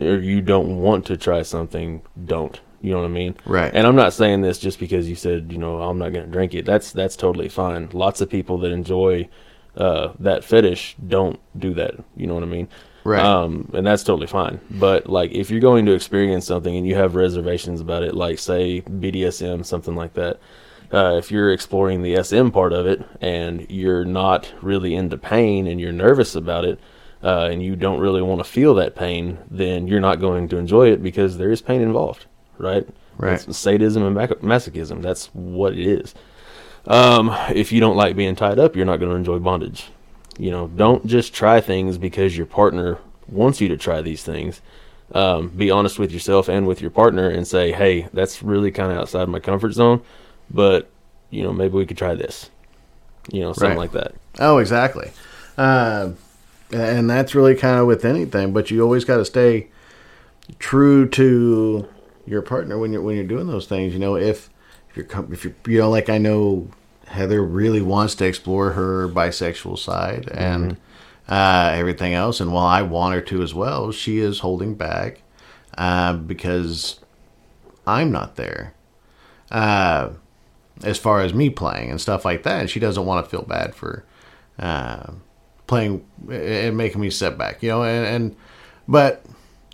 [0.00, 2.60] or you don't want to try something, don't.
[2.80, 3.34] You know what I mean?
[3.44, 3.72] Right.
[3.74, 6.30] And I'm not saying this just because you said, you know, I'm not going to
[6.30, 6.64] drink it.
[6.64, 7.88] That's that's totally fine.
[7.92, 9.28] Lots of people that enjoy
[9.76, 11.94] uh, that fetish don't do that.
[12.16, 12.68] You know what I mean?
[13.02, 13.20] Right.
[13.24, 14.60] Um, and that's totally fine.
[14.70, 18.38] But like, if you're going to experience something and you have reservations about it, like
[18.38, 20.38] say BDSM, something like that.
[20.92, 25.66] Uh, if you're exploring the SM part of it and you're not really into pain
[25.66, 26.80] and you're nervous about it,
[27.22, 30.56] uh, and you don't really want to feel that pain, then you're not going to
[30.56, 32.26] enjoy it because there is pain involved,
[32.58, 32.88] right?
[33.18, 33.46] Right.
[33.46, 35.02] It's sadism and masochism.
[35.02, 36.14] That's what it is.
[36.86, 39.90] Um, if you don't like being tied up, you're not going to enjoy bondage.
[40.38, 44.62] You know, don't just try things because your partner wants you to try these things.
[45.12, 48.92] Um, be honest with yourself and with your partner and say, hey, that's really kind
[48.92, 50.02] of outside my comfort zone,
[50.50, 50.88] but,
[51.30, 52.50] you know, maybe we could try this.
[53.30, 53.78] You know, something Right.
[53.78, 54.14] like that.
[54.38, 55.10] Oh, exactly.
[55.56, 56.10] Uh,
[56.72, 59.68] and that's really kind of with anything, but you always got to stay
[60.58, 61.86] true to
[62.26, 63.92] your partner when you're when you're doing those things.
[63.92, 64.50] You know, if
[64.90, 66.68] if you're if you're you know, like I know
[67.06, 70.76] Heather really wants to explore her bisexual side and
[71.28, 75.22] uh, everything else, and while I want her to as well, she is holding back
[75.76, 77.00] uh, because
[77.86, 78.74] I'm not there.
[80.84, 82.60] As far as me playing and stuff like that.
[82.60, 84.04] And she doesn't want to feel bad for
[84.58, 85.12] uh,
[85.66, 87.82] playing and making me step back, you know.
[87.82, 88.36] And, and
[88.86, 89.24] but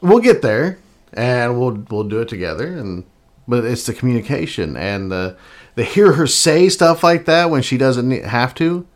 [0.02, 0.78] we'll get there,
[1.12, 2.66] and we'll we'll do it together.
[2.66, 3.04] And
[3.46, 5.36] but it's the communication and the
[5.74, 8.86] the hear her say stuff like that when she doesn't have to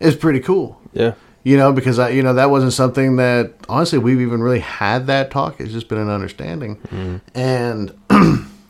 [0.00, 0.80] is pretty cool.
[0.92, 1.14] Yeah.
[1.44, 5.06] You know, because I, you know, that wasn't something that honestly we've even really had
[5.06, 5.60] that talk.
[5.60, 6.78] It's just been an understanding,
[7.34, 7.96] and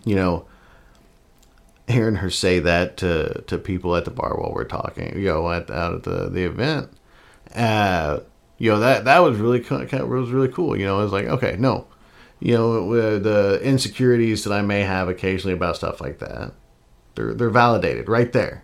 [0.04, 0.44] you know,
[1.88, 5.50] hearing her say that to to people at the bar while we're talking, you know,
[5.50, 6.90] at out at the the event,
[7.54, 8.20] uh,
[8.58, 10.76] you know, that that was really kind of, was really cool.
[10.76, 11.86] You know, it was like, okay, no,
[12.40, 16.52] you know, uh, the insecurities that I may have occasionally about stuff like that,
[17.14, 18.62] they're they're validated right there,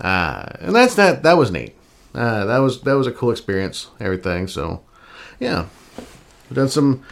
[0.00, 1.76] uh, and that's that that was neat.
[2.14, 3.88] Uh, that was that was a cool experience.
[4.00, 4.48] Everything.
[4.48, 4.82] So,
[5.38, 5.66] yeah,
[6.48, 7.04] we've done some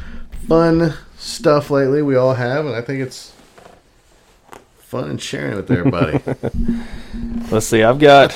[0.48, 2.02] fun stuff lately.
[2.02, 3.32] We all have, and I think it's
[4.88, 6.18] fun and sharing with everybody.
[7.50, 7.82] Let's see.
[7.82, 8.34] I've got.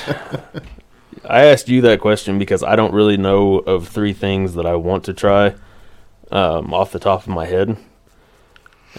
[1.27, 4.75] I asked you that question because I don't really know of three things that I
[4.75, 5.55] want to try
[6.31, 7.75] um, off the top of my head.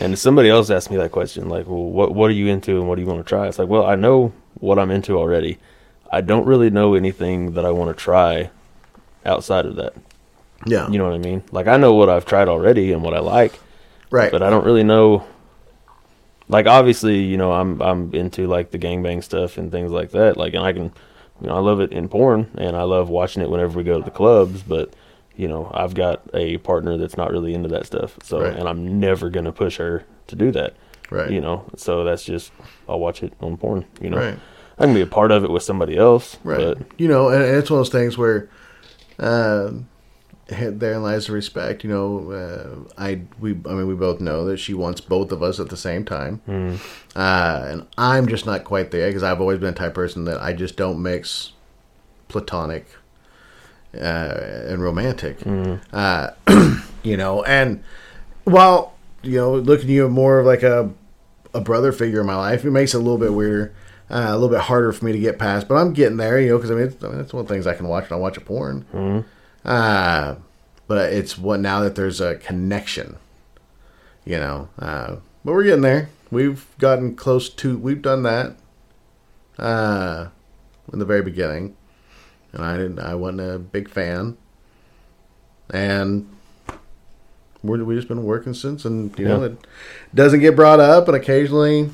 [0.01, 2.89] And somebody else asked me that question, like, "Well, what what are you into and
[2.89, 5.59] what do you want to try?" It's like, well, I know what I'm into already.
[6.11, 8.51] I don't really know anything that I want to try
[9.25, 9.95] outside of that.
[10.67, 11.45] yeah, You know what I mean?
[11.53, 13.61] Like, I know what I've tried already and what I like,
[14.11, 14.33] right.
[14.33, 15.25] but I don't really know.
[16.49, 20.37] Like obviously, you know, I'm I'm into like the gangbang stuff and things like that.
[20.37, 20.93] Like, and I can,
[21.41, 23.99] you know, I love it in porn and I love watching it whenever we go
[23.99, 24.63] to the clubs.
[24.63, 24.95] But
[25.37, 28.17] you know, I've got a partner that's not really into that stuff.
[28.23, 28.55] So, Right.
[28.55, 30.75] and I'm never gonna push her to do that.
[31.11, 31.31] Right.
[31.31, 32.53] You know, so that's just
[32.89, 33.85] I'll watch it on porn.
[34.01, 34.39] You know, Right.
[34.79, 36.37] I can be a part of it with somebody else.
[36.45, 36.59] Right.
[36.59, 38.49] But you know, and and it's one of those things where,
[39.19, 39.89] um,
[40.47, 41.85] therein lies the respect.
[41.85, 45.43] You know, uh, I we I mean we both know that she wants both of
[45.43, 46.41] us at the same time,
[47.17, 50.25] uh, and I'm just not quite there because I've always been a type of person
[50.27, 51.53] that I just don't mix
[52.29, 52.87] platonic
[53.95, 55.39] uh, and romantic.
[55.93, 56.31] Uh,
[57.03, 57.83] you know, and
[58.45, 60.91] while you know, looking at you more of like a
[61.55, 63.73] a brother figure in my life, it makes it a little bit weirder,
[64.11, 65.69] uh, a little bit harder for me to get past.
[65.69, 67.49] But I'm getting there, you know, because I mean, it's, I mean, that's one of
[67.49, 69.25] the things I can watch when I watch a porn.
[69.65, 70.37] Uh,
[70.87, 73.17] but it's what now that there's a connection,
[74.25, 74.69] you know.
[74.79, 76.11] Uh, but we're getting there.
[76.31, 77.79] We've gotten close to.
[77.79, 78.57] We've done that.
[79.59, 80.29] Uh,
[80.93, 81.77] in the very beginning,
[82.53, 82.99] and I didn't.
[82.99, 84.37] I wasn't a big fan,
[85.71, 86.29] and
[87.63, 89.59] we're, we just been working since, and you know it
[90.15, 91.91] doesn't get brought up, and occasionally,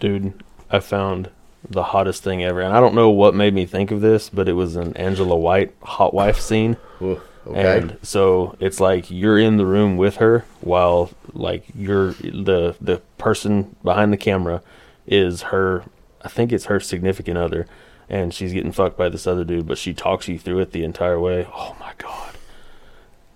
[0.00, 1.30] dude, I found
[1.68, 4.48] the hottest thing ever, and I don't know what made me think of this, but
[4.48, 6.76] it was an Angela White hot wife scene.
[7.00, 12.12] Ooh, okay, And so it's like you're in the room with her while like you're
[12.12, 14.62] the the person behind the camera
[15.06, 15.84] is her
[16.22, 17.66] I think it's her significant other
[18.08, 20.84] and she's getting fucked by this other dude, but she talks you through it the
[20.84, 21.46] entire way.
[21.52, 22.36] Oh my god.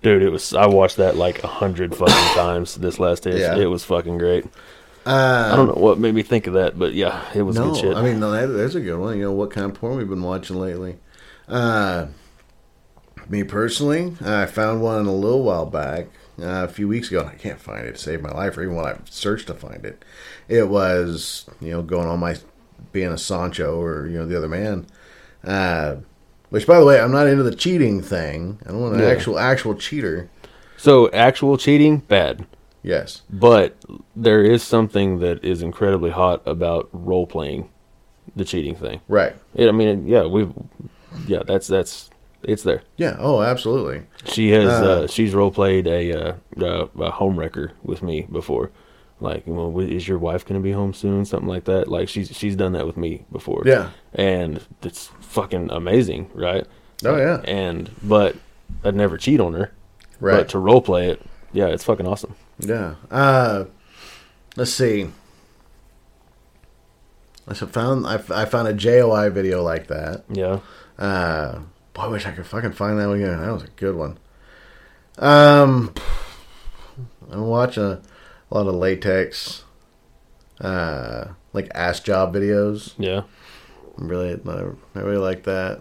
[0.01, 3.39] Dude, it was I watched that like a hundred fucking times this last day.
[3.39, 3.57] Yeah.
[3.57, 4.45] It was fucking great.
[5.09, 7.71] Uh, I don't know what made me think of that, but yeah, it was no,
[7.71, 7.97] good shit.
[7.97, 9.17] I mean, no, that, that's a good one.
[9.17, 10.97] You know, what kind of porn we've been watching lately?
[11.47, 12.07] Uh,
[13.27, 16.07] me personally, I found one a little while back,
[16.39, 18.63] uh, a few weeks ago, and I can't find it to save my life, or
[18.63, 20.03] even when I searched to find it.
[20.47, 22.37] It was, you know, going on my
[22.91, 24.87] being a Sancho or you know the other man.
[25.43, 25.97] Uh,
[26.49, 28.59] which, by the way, I'm not into the cheating thing.
[28.65, 29.07] I don't want an Yeah.
[29.07, 30.29] actual actual cheater.
[30.77, 32.47] So actual cheating, bad.
[32.83, 33.21] Yes.
[33.29, 33.75] But
[34.15, 37.69] there is something that is incredibly hot about role playing
[38.35, 39.01] the cheating thing.
[39.07, 39.35] Right.
[39.55, 40.47] It, I mean, yeah, we,
[41.27, 42.09] yeah, that's that's
[42.43, 42.83] it's there.
[42.97, 43.17] Yeah.
[43.19, 44.03] Oh, absolutely.
[44.25, 48.27] She has Uh, uh, she's role played a, uh, uh, a home wrecker with me
[48.31, 48.71] before.
[49.19, 51.25] Like, well, is your wife going to be home soon?
[51.25, 51.89] Something like that.
[51.89, 53.63] Like, she's she's done that with me before.
[53.65, 53.89] Yeah.
[54.13, 56.65] and it's fucking amazing, right?
[57.03, 57.41] Oh yeah.
[57.43, 58.37] And but
[58.85, 59.71] I'd never cheat on her.
[60.21, 60.37] Right.
[60.37, 61.21] But to role play it,
[61.51, 62.35] yeah, it's fucking awesome.
[62.59, 62.95] Yeah.
[63.09, 63.65] Uh,
[64.55, 65.09] let's see.
[67.47, 70.23] I found I, I found a JOI video like that.
[70.29, 70.59] Yeah.
[70.97, 71.59] Uh,
[71.93, 73.39] boy, I wish I could fucking find that one again.
[73.39, 74.19] That was a good one.
[75.17, 75.93] Um,
[77.31, 78.01] I'm watching a,
[78.51, 79.63] a lot of latex,
[80.61, 82.93] uh, like ass job videos.
[82.97, 83.23] Yeah.
[83.97, 84.39] I'm really,
[84.95, 85.79] I really like that.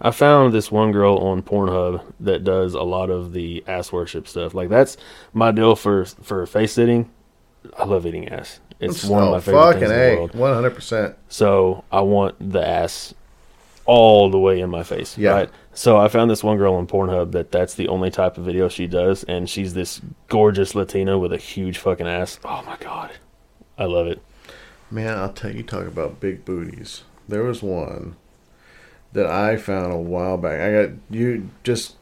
[0.00, 4.28] I found this one girl on Pornhub that does a lot of the ass worship
[4.28, 4.52] stuff.
[4.54, 4.96] Like that's
[5.32, 7.10] my deal for for face sitting.
[7.78, 8.60] I love eating ass.
[8.78, 10.34] It's one of my favorite Oh, fucking things in the oh, world.
[10.34, 11.16] one hundred percent.
[11.28, 13.14] So I want the ass
[13.86, 15.16] all the way in my face.
[15.16, 15.30] Yeah.
[15.30, 15.50] Right.
[15.72, 18.68] So I found this one girl on Pornhub that that's the only type of video
[18.68, 22.38] she does, and she's this gorgeous Latina with a huge fucking ass.
[22.44, 23.12] Oh my god,
[23.78, 24.20] I love it.
[24.90, 27.02] Man, I'll tell you, talk about big booties.
[27.28, 28.16] There was one
[29.16, 30.60] that I found a while back.
[30.60, 31.96] I got you just,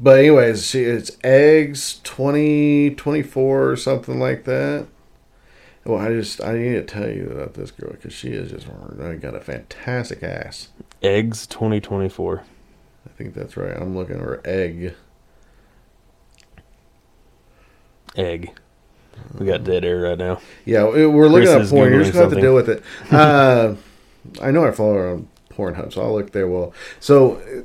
[0.00, 4.86] but anyways, she it's eggs twenty twenty four or something like that.
[5.84, 8.66] Well, I just I need to tell you about this girl because she is just
[9.20, 10.68] got a fantastic ass.
[11.02, 12.42] Eggs 2024.
[13.06, 13.76] I think that's right.
[13.76, 14.94] I'm looking her egg.
[18.16, 18.50] Egg.
[19.38, 20.40] We got dead air right now.
[20.64, 21.92] Yeah, we- we're looking Chris at porn.
[21.92, 22.82] You're just gonna have to deal with it.
[23.10, 23.74] Uh,
[24.42, 26.48] I know I follow her on Pornhub, so I'll look there.
[26.48, 27.62] Well, so uh,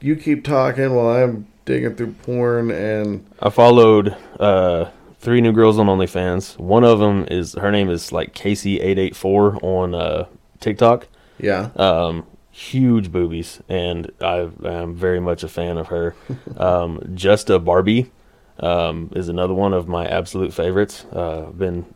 [0.00, 5.78] you keep talking while I'm digging through porn, and I followed uh, three new girls
[5.78, 6.58] on OnlyFans.
[6.58, 10.26] One of them is her name is like Casey884 on uh,
[10.60, 11.06] TikTok.
[11.38, 16.14] yeah, Um, huge boobies, and I am very much a fan of her.
[16.56, 18.10] Um, Just a Barbie
[18.58, 21.06] um, is another one of my absolute favorites.
[21.12, 21.86] Uh, been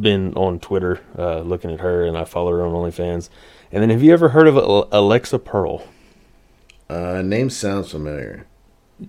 [0.00, 3.28] been on Twitter uh, looking at her, and I follow her on OnlyFans.
[3.72, 5.84] And then, have you ever heard of Alexa Pearl?
[6.88, 8.46] uh, name sounds familiar.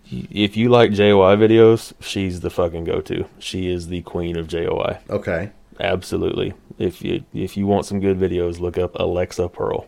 [0.10, 3.26] If you like JOI videos, she's the fucking go-to.
[3.40, 5.00] She is the queen of JOI.
[5.10, 6.54] Okay, Absolutely.
[6.78, 9.88] If you if you want some good videos, look up Alexa Pearl.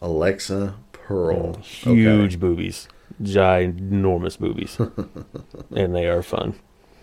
[0.00, 2.36] Alexa Pearl, Huge Okay.
[2.36, 2.88] boobies,
[3.22, 4.78] ginormous boobies,
[5.76, 6.54] and they are fun.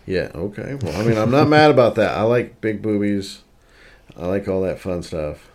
[0.05, 0.75] Yeah, okay.
[0.75, 2.17] Well, I mean, I'm not mad about that.
[2.17, 3.41] I like big boobies.
[4.17, 5.47] I like all that fun stuff.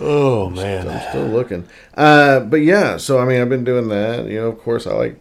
[0.00, 1.66] Oh man, I'm still looking.
[1.94, 4.26] Uh, but yeah, so I mean, I've been doing that.
[4.26, 5.20] You know, of course, I like.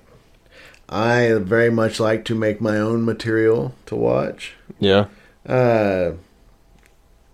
[0.88, 4.54] I very much like to make my own material to watch.
[4.80, 5.08] yeah,
[5.46, 6.12] Uh,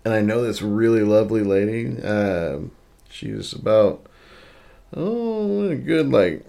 [0.04, 2.00] and I know this really lovely lady.
[2.02, 2.70] Um,
[3.10, 4.06] she's about
[4.94, 6.46] oh, a good like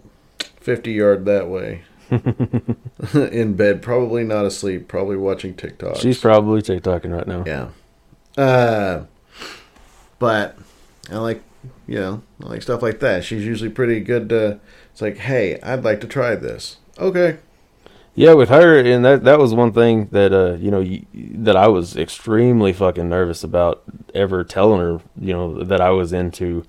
[0.60, 1.84] fifty yard that way.
[3.14, 5.97] In bed, probably not asleep, probably watching TikTok.
[5.97, 7.43] she's probably TikToking right now.
[7.45, 7.70] yeah.
[8.41, 9.05] Uh,
[10.20, 10.57] but
[11.11, 11.43] I like
[11.88, 13.24] you know I like stuff like that.
[13.24, 14.30] She's usually pretty good.
[14.30, 14.59] To,
[14.91, 16.78] it's like, hey, I'd like to try this.
[16.97, 17.38] Okay.
[18.16, 20.84] Yeah, with her, and that that was one thing that uh, you know,
[21.14, 23.84] that I was extremely fucking nervous about
[24.14, 26.64] ever telling her, you know, that I was into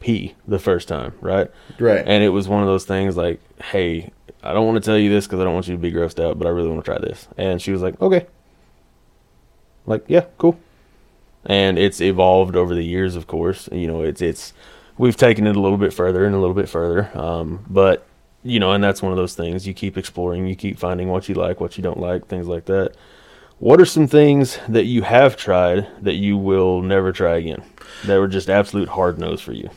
[0.00, 1.50] pee the first time, right?
[1.78, 2.02] Right.
[2.06, 4.10] And it was one of those things like, hey,
[4.46, 6.22] I don't want to tell you this because I don't want you to be grossed
[6.22, 7.28] out, but I really want to try this.
[7.36, 8.26] And she was like, okay.
[9.86, 10.58] Like, yeah, cool.
[11.44, 13.68] And it's evolved over the years, of course.
[13.70, 14.52] You know, it's it's
[14.98, 17.10] we've taken it a little bit further and a little bit further.
[17.16, 18.06] Um, but
[18.42, 21.28] you know, and that's one of those things you keep exploring, you keep finding what
[21.28, 22.94] you like, what you don't like, things like that.
[23.58, 27.62] What are some things that you have tried that you will never try again?
[28.04, 29.70] That were just absolute hard nos for you.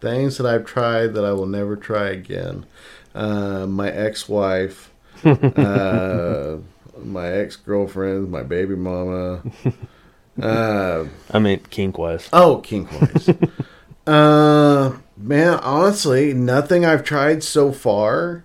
[0.00, 2.66] Things that I've tried that I will never try again.
[3.14, 4.92] Uh, my ex-wife,
[5.24, 6.58] uh,
[7.02, 9.42] my ex-girlfriend, my baby mama.
[10.40, 12.28] Uh, I mean, kink wise.
[12.32, 13.28] oh, kink wise.
[14.06, 18.44] uh, man, honestly, nothing I've tried so far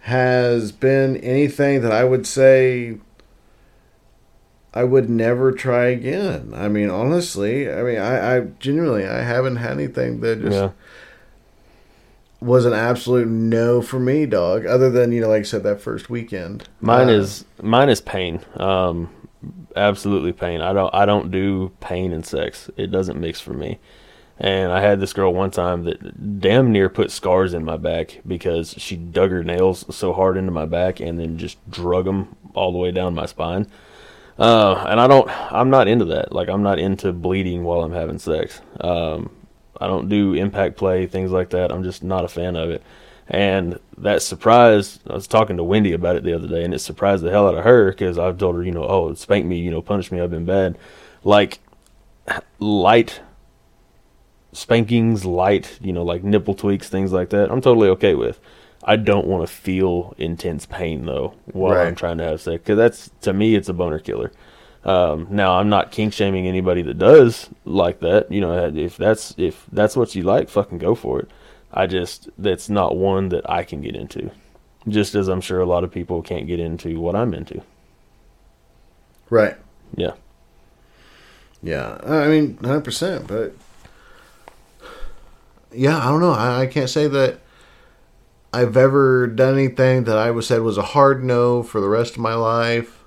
[0.00, 2.98] has been anything that I would say
[4.76, 6.52] I would never try again.
[6.54, 10.70] I mean, honestly, I mean, I, I genuinely, I haven't had anything that just Yeah.
[12.40, 14.66] was an absolute no for me, dog.
[14.66, 16.68] Other than you know, like I said, that first weekend.
[16.80, 18.40] Mine Uh, is mine is pain.
[18.56, 19.08] Um,
[19.74, 20.60] absolutely pain.
[20.60, 22.70] I don't I don't do pain and sex.
[22.76, 23.78] It doesn't mix for me.
[24.38, 28.20] And I had this girl one time that damn near put scars in my back
[28.26, 32.36] because she dug her nails so hard into my back and then just drug them
[32.54, 33.66] all the way down my spine.
[34.38, 36.32] Uh, and I don't, I'm not into that.
[36.32, 38.60] Like, I'm not into bleeding while I'm having sex.
[38.80, 39.30] Um,
[39.80, 41.72] I don't do impact play, things like that.
[41.72, 42.82] I'm just not a fan of it.
[43.28, 46.78] And that surprised, I was talking to Wendy about it the other day, and it
[46.78, 49.58] surprised the hell out of her because I've told her, you know, oh, spank me,
[49.58, 50.78] you know, punish me, I've been bad.
[51.24, 51.58] Like,
[52.58, 53.20] light
[54.52, 58.40] spankings, light, you know, like nipple tweaks, things like that, I'm totally okay with.
[58.88, 62.76] I don't want to feel intense pain though while I'm trying to have sex because
[62.76, 64.30] that's to me it's a boner killer.
[64.84, 68.30] Um, now I'm not kink shaming anybody that does like that.
[68.30, 71.30] You know, if that's if that's what you like, fucking go for it.
[71.72, 74.30] I just that's not one that I can get into.
[74.86, 77.60] Just as I'm sure a lot of people can't get into what I'm into.
[79.28, 79.56] Right.
[79.96, 80.12] Yeah.
[81.60, 81.98] Yeah.
[82.04, 83.26] I mean, 100%.
[83.26, 83.52] But
[85.72, 86.30] yeah, I don't know.
[86.30, 87.40] I, I can't say that
[88.52, 92.14] I've ever done anything that I was said was a hard no for the rest
[92.14, 93.02] of my life.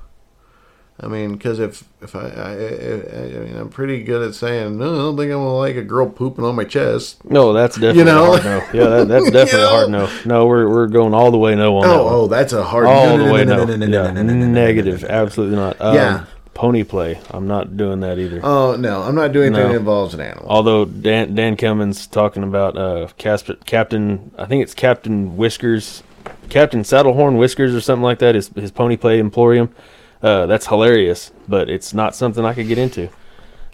[1.01, 4.77] I mean, because if if I, I, I, I mean, I'm pretty good at saying
[4.77, 4.93] no.
[4.93, 7.23] I don't think I'm gonna like a girl pooping on my chest.
[7.23, 8.33] No, that's definitely know?
[8.33, 8.57] a hard no.
[8.73, 10.09] Yeah, that, that's definitely a hard no.
[10.25, 12.85] No, we're we're going all the way no on that Oh, oh, that's a hard
[12.85, 13.65] all no, the no, way no, no.
[13.65, 15.79] no, no, no, no, no, negative, absolutely not.
[15.79, 16.25] Um, Yeah.
[16.59, 17.17] Pony play.
[17.31, 18.41] I'm not doing that either.
[18.43, 19.71] Oh no, I'm not doing anything No.
[19.73, 20.45] that involves an animal.
[20.49, 26.03] Although Dan Dan Cummins talking about uh Casp- Captain, I think it's Captain Whiskers,
[26.49, 28.35] Captain Saddlehorn Whiskers or something like that.
[28.35, 29.73] His his pony play emporium.
[30.21, 33.07] Uh, that's hilarious, but it's not something I could get into.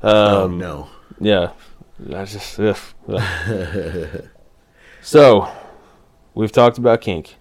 [0.04, 0.88] oh Um, no.
[1.20, 1.54] Yeah,
[2.00, 2.60] that's just.
[5.02, 5.48] So,
[6.34, 7.36] we've talked about kink.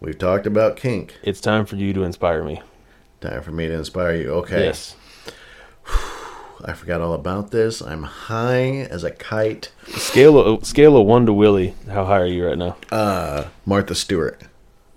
[0.00, 1.16] We've talked about kink.
[1.22, 2.62] It's time for you to inspire me.
[3.20, 4.30] Time for me to inspire you.
[4.34, 4.64] Okay.
[4.64, 4.96] Yes.
[6.64, 7.80] I forgot all about this.
[7.80, 9.72] I'm high as a kite.
[9.88, 11.74] Scale of scale of one to Willie.
[11.88, 12.76] How high are you right now?
[12.92, 14.40] Uh, Martha Stewart.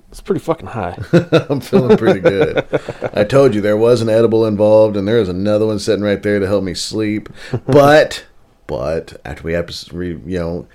[0.10, 0.98] It's pretty fucking high.
[1.50, 2.66] I'm feeling pretty good.
[3.14, 6.22] I told you there was an edible involved, and there is another one sitting right
[6.22, 7.30] there to help me sleep.
[7.66, 8.24] But,
[8.68, 10.68] but after we episode, you know,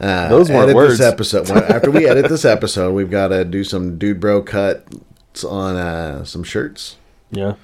[0.00, 0.96] uh, Those weren't edit words.
[0.98, 1.50] this episode.
[1.50, 4.42] after we edit this episode, we've got to do some dude bro
[5.44, 6.96] on uh, some shirts.
[7.30, 7.54] yeah.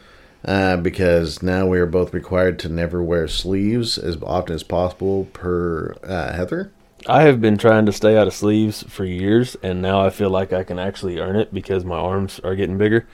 [0.45, 5.27] Uh, because now we are both required to never wear sleeves as often as possible
[5.33, 6.73] per uh, Heather.
[7.07, 10.31] I have been trying to stay out of sleeves for years, and now I feel
[10.31, 13.07] like I can actually earn it because my arms are getting bigger.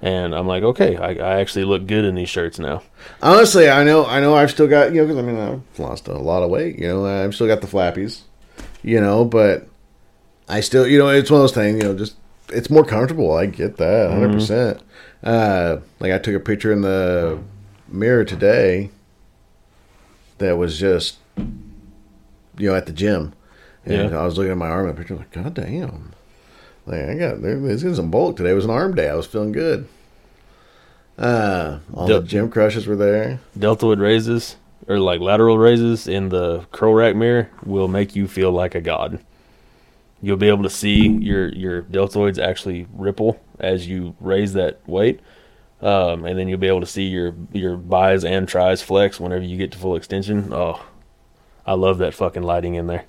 [0.00, 2.82] And I'm like, okay, I, I actually look good in these shirts now.
[3.20, 6.06] Honestly, I know, I know, I've still got you know, 'cause I mean, I've lost
[6.06, 6.78] a lot of weight.
[6.78, 8.20] You know, I've still got the flappies.
[8.84, 9.66] You know, but
[10.48, 11.82] I still, you know, it's one of those things.
[11.82, 12.14] You know, just
[12.50, 13.32] it's more comfortable.
[13.32, 14.80] I get that, 100 percent.
[15.22, 17.38] Uh, like I took a picture in the
[17.88, 18.90] mirror today.
[20.38, 23.32] That was just, you know, at the gym,
[23.86, 24.18] and Yeah.
[24.18, 26.12] I was looking at my arm in the picture, like, God damn.
[26.84, 28.50] Like I got there, there's getting some bulk today.
[28.50, 29.08] It was an arm day.
[29.08, 29.88] I was feeling good.
[31.18, 33.40] Uh, all the gym crushes were there.
[33.58, 38.52] Deltoid raises or like lateral raises in the curl rack mirror will make you feel
[38.52, 39.18] like a god.
[40.22, 45.20] You'll be able to see your your deltoids actually ripple as you raise that weight,
[45.80, 49.44] um, and then you'll be able to see your your bis and tris flex whenever
[49.44, 50.52] you get to full extension.
[50.52, 50.84] Oh,
[51.66, 53.04] I love that fucking lighting in there.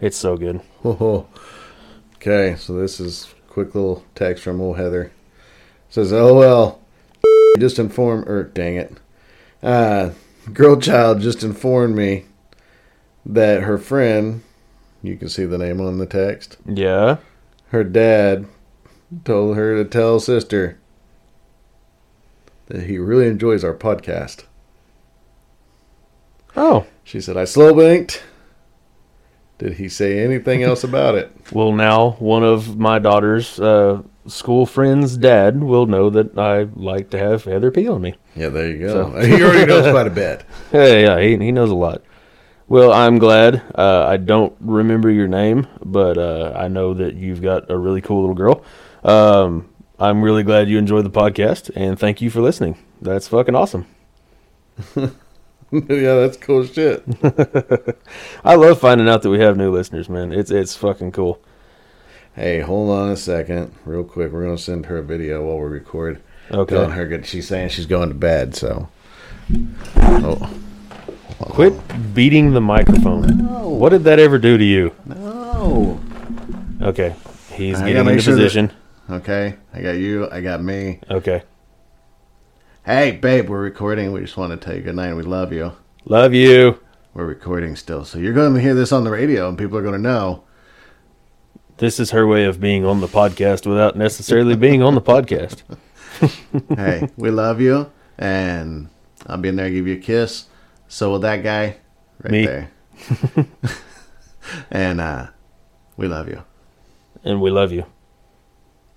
[0.00, 0.60] It's so good.
[0.84, 1.26] Oh,
[2.16, 5.12] okay, so this is quick little text from old Heather.
[5.88, 6.80] says, "Oh well,
[7.58, 8.98] just inform or dang it,
[9.62, 10.10] uh,
[10.52, 12.24] girl child just informed me
[13.24, 14.42] that her friend,
[15.02, 17.16] you can see the name on the text, Yeah.
[17.68, 18.46] her dad
[19.24, 20.78] told her to tell sister
[22.66, 24.44] that he really enjoys our podcast."
[26.56, 26.86] Oh.
[27.04, 28.22] She said, "I slow blinked."
[29.58, 31.30] Did he say anything else about it?
[31.52, 37.10] Well, now one of my daughter's uh, school friends' dad will know that I like
[37.10, 38.14] to have Heather pee on me.
[38.36, 38.88] Yeah, there you go.
[39.12, 40.44] So- he already knows quite a bit.
[40.72, 42.02] Yeah, yeah, he, he knows a lot.
[42.72, 43.60] Well, I'm glad.
[43.74, 48.00] Uh, I don't remember your name, but uh, I know that you've got a really
[48.00, 48.64] cool little girl.
[49.04, 49.68] Um,
[49.98, 52.78] I'm really glad you enjoyed the podcast, and thank you for listening.
[53.02, 53.84] That's fucking awesome.
[54.96, 55.10] yeah,
[55.70, 57.04] that's cool shit.
[58.42, 60.32] I love finding out that we have new listeners, man.
[60.32, 61.42] It's it's fucking cool.
[62.34, 64.32] Hey, hold on a second, real quick.
[64.32, 66.22] We're gonna send her a video while we record.
[66.50, 66.74] Okay.
[66.74, 67.26] Telling her good.
[67.26, 68.54] She's saying she's going to bed.
[68.54, 68.88] So,
[69.98, 70.50] oh
[71.42, 73.48] Quit beating the microphone.
[73.78, 74.94] What did that ever do to you?
[75.06, 76.00] no.
[76.80, 77.14] Okay.
[77.52, 78.72] He's I getting into sure that- position.
[79.10, 80.28] Okay, I got you.
[80.30, 81.00] I got me.
[81.10, 81.42] Okay.
[82.84, 84.12] Hey, babe, we're recording.
[84.12, 85.14] We just want to tell you good night.
[85.14, 85.72] We love you.
[86.04, 86.80] Love you.
[87.14, 88.04] we're recording still.
[88.04, 90.44] So you're going to hear this on the radio, and people are going to know.
[91.78, 95.62] This is her way of being on the podcast without necessarily being on the podcast.
[96.76, 98.88] hey, we love you, and
[99.26, 100.46] I'll be in there, give you a kiss.
[100.92, 101.76] So will that guy,
[102.22, 102.44] right Me.
[102.44, 102.70] there.
[104.70, 105.28] and uh,
[105.96, 106.42] we love you.
[107.24, 107.86] And we love you.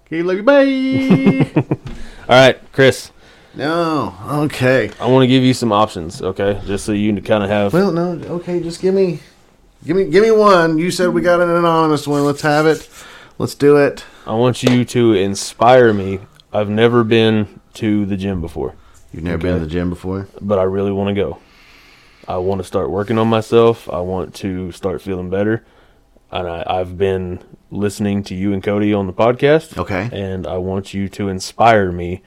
[0.06, 0.44] Okay, love you.
[0.44, 1.52] Bye.
[2.28, 3.12] All right, Chris,
[3.54, 4.92] no, okay.
[5.00, 6.60] I want to give you some options, okay?
[6.66, 7.72] Just so you can kind of have.
[7.72, 8.62] Well, no, okay.
[8.62, 9.22] Just give me,
[9.86, 10.78] give me, give me one.
[10.78, 12.26] You said we got an anonymous one.
[12.26, 12.90] Let's have it.
[13.38, 14.04] Let's do it.
[14.28, 16.20] I want you to inspire me.
[16.52, 18.76] I've never been to the gym before,
[19.14, 20.28] You've never been to the gym before.
[20.42, 21.40] but I really want to go.
[22.28, 23.90] I want to start working on myself.
[23.90, 25.64] I want to start feeling better.
[26.32, 29.78] And I, I've been listening to you and Cody on the podcast.
[29.78, 30.10] Okay.
[30.12, 32.24] And I want you to inspire me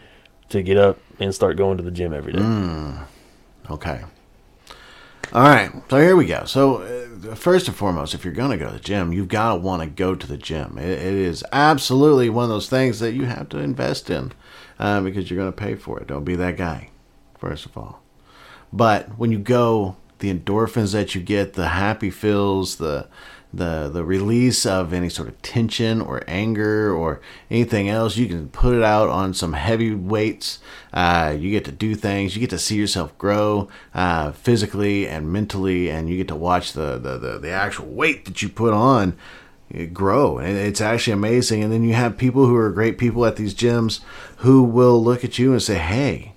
[0.50, 2.38] to get up and start going to the gym every day.
[2.38, 3.04] Mm.
[3.70, 4.02] Okay.
[5.32, 5.70] All right.
[5.90, 6.44] So here we go.
[6.44, 6.82] So
[7.30, 9.60] uh, first and foremost, if you're going to go to the gym, you've got to
[9.60, 10.78] want to go to the gym.
[10.78, 14.32] It, it is absolutely one of those things that you have to invest in
[14.78, 16.06] uh, because you're going to pay for it.
[16.06, 16.90] Don't be that guy.
[17.36, 18.00] First of all.
[18.72, 23.06] But when you go, the endorphins that you get, the happy feels, the
[23.52, 28.48] the the release of any sort of tension or anger or anything else, you can
[28.48, 30.58] put it out on some heavy weights.
[30.92, 32.34] Uh, you get to do things.
[32.34, 36.74] You get to see yourself grow uh, physically and mentally, and you get to watch
[36.74, 39.16] the the, the, the actual weight that you put on
[39.74, 43.26] uh, grow and it's actually amazing and then you have people who are great people
[43.26, 44.00] at these gyms
[44.38, 46.32] who will look at you and say hey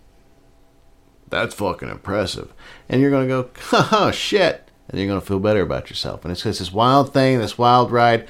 [1.32, 2.54] that's fucking impressive.
[2.88, 3.50] And you're going to go,
[3.92, 4.70] oh, shit.
[4.90, 6.24] And you're going to feel better about yourself.
[6.24, 8.28] And it's because this wild thing, this wild ride,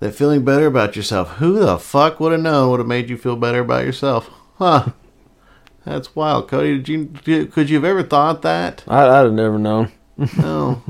[0.00, 1.36] that feeling better about yourself.
[1.36, 4.30] Who the fuck would have known would have made you feel better about yourself?
[4.58, 4.92] Huh.
[5.84, 6.48] That's wild.
[6.48, 8.84] Cody, did you, could you have ever thought that?
[8.86, 9.90] I, I'd have never known.
[10.38, 10.80] No.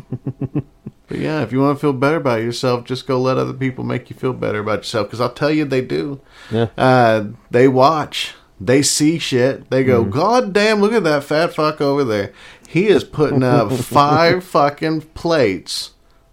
[1.09, 3.83] but yeah, if you want to feel better about yourself, just go let other people
[3.83, 5.07] make you feel better about yourself.
[5.07, 6.21] Because I'll tell you, they do.
[6.51, 6.69] Yeah.
[6.77, 8.35] Uh, they watch.
[8.61, 9.69] They see shit.
[9.71, 12.33] They go, God damn, look at that fat fuck over there.
[12.69, 15.93] He is putting up five fucking plates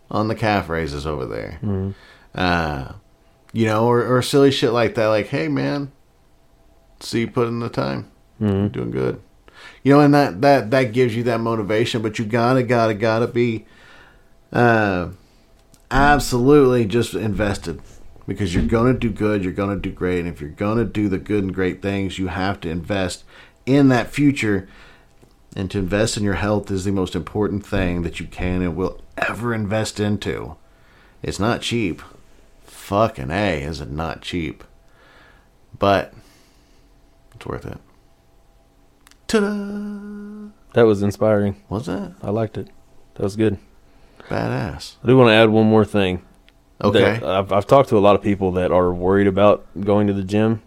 [0.10, 1.60] on the calf raises over there.
[2.36, 2.94] Uh,
[3.54, 5.08] you know, or, or silly shit like that.
[5.08, 5.92] Like, hey, man,
[7.00, 8.10] see you put in the time.
[8.40, 9.22] You're doing good.
[9.84, 13.28] You know, and that, that, that gives you that motivation, but you gotta, gotta, gotta
[13.28, 13.66] be
[14.54, 15.10] uh,
[15.90, 17.82] absolutely just invested
[18.34, 20.20] because you're going to do good, you're going to do great.
[20.20, 23.24] And if you're going to do the good and great things, you have to invest
[23.66, 24.68] in that future.
[25.56, 28.76] And to invest in your health is the most important thing that you can and
[28.76, 30.56] will ever invest into.
[31.22, 32.02] It's not cheap.
[32.64, 34.64] Fucking A, is it not cheap?
[35.78, 36.14] But
[37.36, 37.80] it's worth it.
[39.28, 40.52] Ta-da!
[40.74, 41.62] That was inspiring.
[41.68, 42.14] What's that?
[42.22, 42.70] I liked it.
[43.16, 43.58] That was good.
[44.30, 44.96] Badass.
[45.04, 46.22] I do want to add one more thing.
[46.84, 47.20] Okay.
[47.24, 50.24] I've, I've talked to a lot of people that are worried about going to the
[50.24, 50.62] gym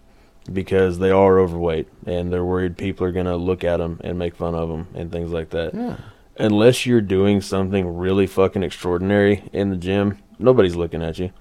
[0.53, 4.19] because they are overweight and they're worried people are going to look at them and
[4.19, 5.75] make fun of them and things like that.
[5.75, 5.97] Yeah.
[6.39, 11.33] Unless you're doing something really fucking extraordinary in the gym, nobody's looking at you.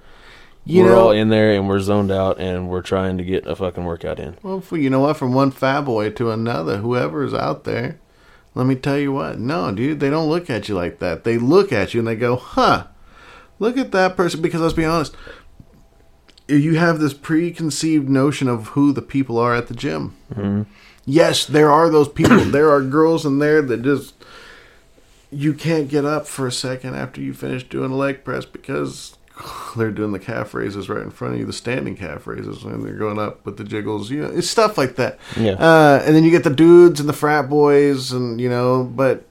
[0.65, 3.45] You we're know, all in there and we're zoned out and we're trying to get
[3.45, 4.38] a fucking workout in.
[4.41, 5.17] Well, you know what?
[5.17, 7.99] From one fat boy to another, whoever is out there,
[8.55, 9.39] let me tell you what.
[9.39, 11.26] No, dude, they don't look at you like that.
[11.26, 12.88] They look at you and they go, huh,
[13.60, 14.41] look at that person.
[14.41, 15.16] Because let's be honest,
[16.47, 20.16] you have this preconceived notion of who the people are at the gym.
[21.06, 22.39] Yes, there are those people.
[22.45, 24.14] there are girls in there that just.
[25.32, 29.18] You can't get up for a second after you finish doing a leg press because
[29.76, 32.86] they're doing the calf raises right in front of you, the standing calf raises, and
[32.86, 34.12] they're going up with the jiggles.
[34.12, 35.20] You know, it's stuff like that.
[35.36, 35.54] Yeah.
[35.54, 39.26] Uh, and then you get the dudes and the frat boys, and you know, but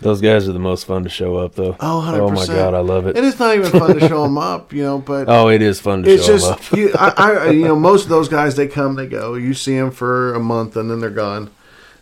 [0.00, 1.76] Those guys are the most fun to show up, though.
[1.80, 2.18] oh, 100%.
[2.20, 3.16] Oh my god, I love it.
[3.16, 5.80] And it's not even fun to show them up, you know, but Oh, it is
[5.80, 6.58] fun to it's show 'em up.
[6.60, 9.34] It's just you, I, I, you know, most of those guys they come, they go.
[9.34, 11.50] You see them for a month and then they're gone.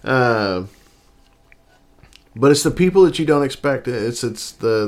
[0.05, 0.65] Uh,
[2.35, 3.89] but it's the people that you don't expect.
[3.89, 4.87] It's it's the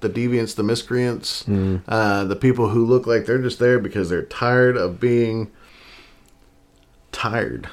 [0.00, 1.90] the the deviants, the miscreants, Mm-hmm.
[1.90, 5.50] uh, the people who look like they're just there because they're tired of being
[7.10, 7.68] tired.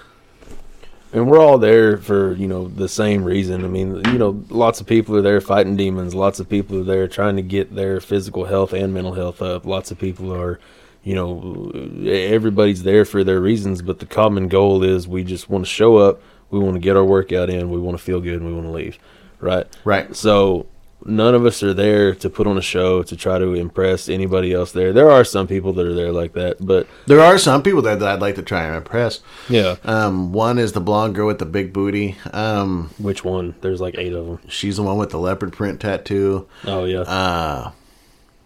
[1.16, 3.64] And we're all there for, you know, the same reason.
[3.64, 6.14] I mean, you know, lots of people are there fighting demons.
[6.14, 9.66] Lots of people are there trying to get their physical health and mental health up.
[9.66, 10.60] Lots of people are,
[11.06, 11.72] you know,
[12.06, 15.96] everybody's there for their reasons, but the common goal is we just want to show
[15.96, 18.54] up, we want to get our workout in, we want to feel good, and we
[18.54, 19.00] want to leave.
[19.40, 19.68] Right?
[19.86, 20.14] Right.
[20.14, 20.66] So
[21.06, 24.52] none of us are there to put on a show to try to impress anybody
[24.54, 24.92] else there.
[24.92, 27.96] There are some people that are there like that, but There are some people there
[27.96, 29.22] that I'd like to try and impress.
[29.50, 29.76] yeah.
[29.84, 32.18] Um, one is the blonde girl with the big booty.
[32.34, 33.56] Um, Which one?
[33.62, 34.40] There's like eight of them.
[34.50, 36.48] she's the one with the leopard print tattoo.
[36.66, 37.02] Oh yeah.
[37.02, 37.72] Uh,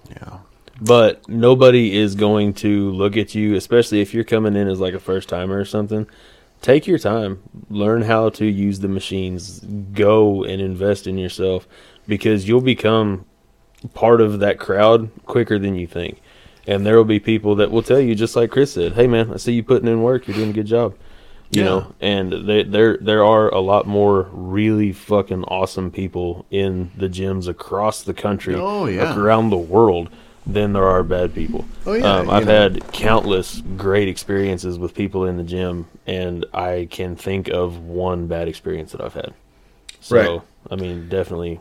[0.10, 0.40] yeah.
[0.82, 4.94] but nobody is going to look at you, especially if you're coming in as like
[4.94, 6.08] a first timer or something.
[6.62, 9.60] Take your time, learn how to use the machines,
[9.94, 11.66] go and invest in yourself
[12.10, 13.24] because you'll become
[13.94, 16.22] part of that crowd quicker than you think.
[16.68, 19.32] And there will be people that will tell you, just like Chris said, "Hey man,
[19.34, 20.28] I see you putting in work.
[20.28, 20.94] You're doing a good job."
[21.52, 21.66] You Yeah.
[21.70, 27.08] know, and they, there there are a lot more really fucking awesome people in the
[27.10, 29.18] gyms across the country, Oh, yeah.
[29.18, 30.10] around the world
[30.46, 31.66] than there are bad people.
[31.88, 32.52] Oh, yeah, um, I've know.
[32.54, 38.28] had countless great experiences with people in the gym, and I can think of one
[38.28, 39.34] bad experience that I've had.
[40.02, 40.42] So, Right.
[40.72, 41.60] I mean, definitely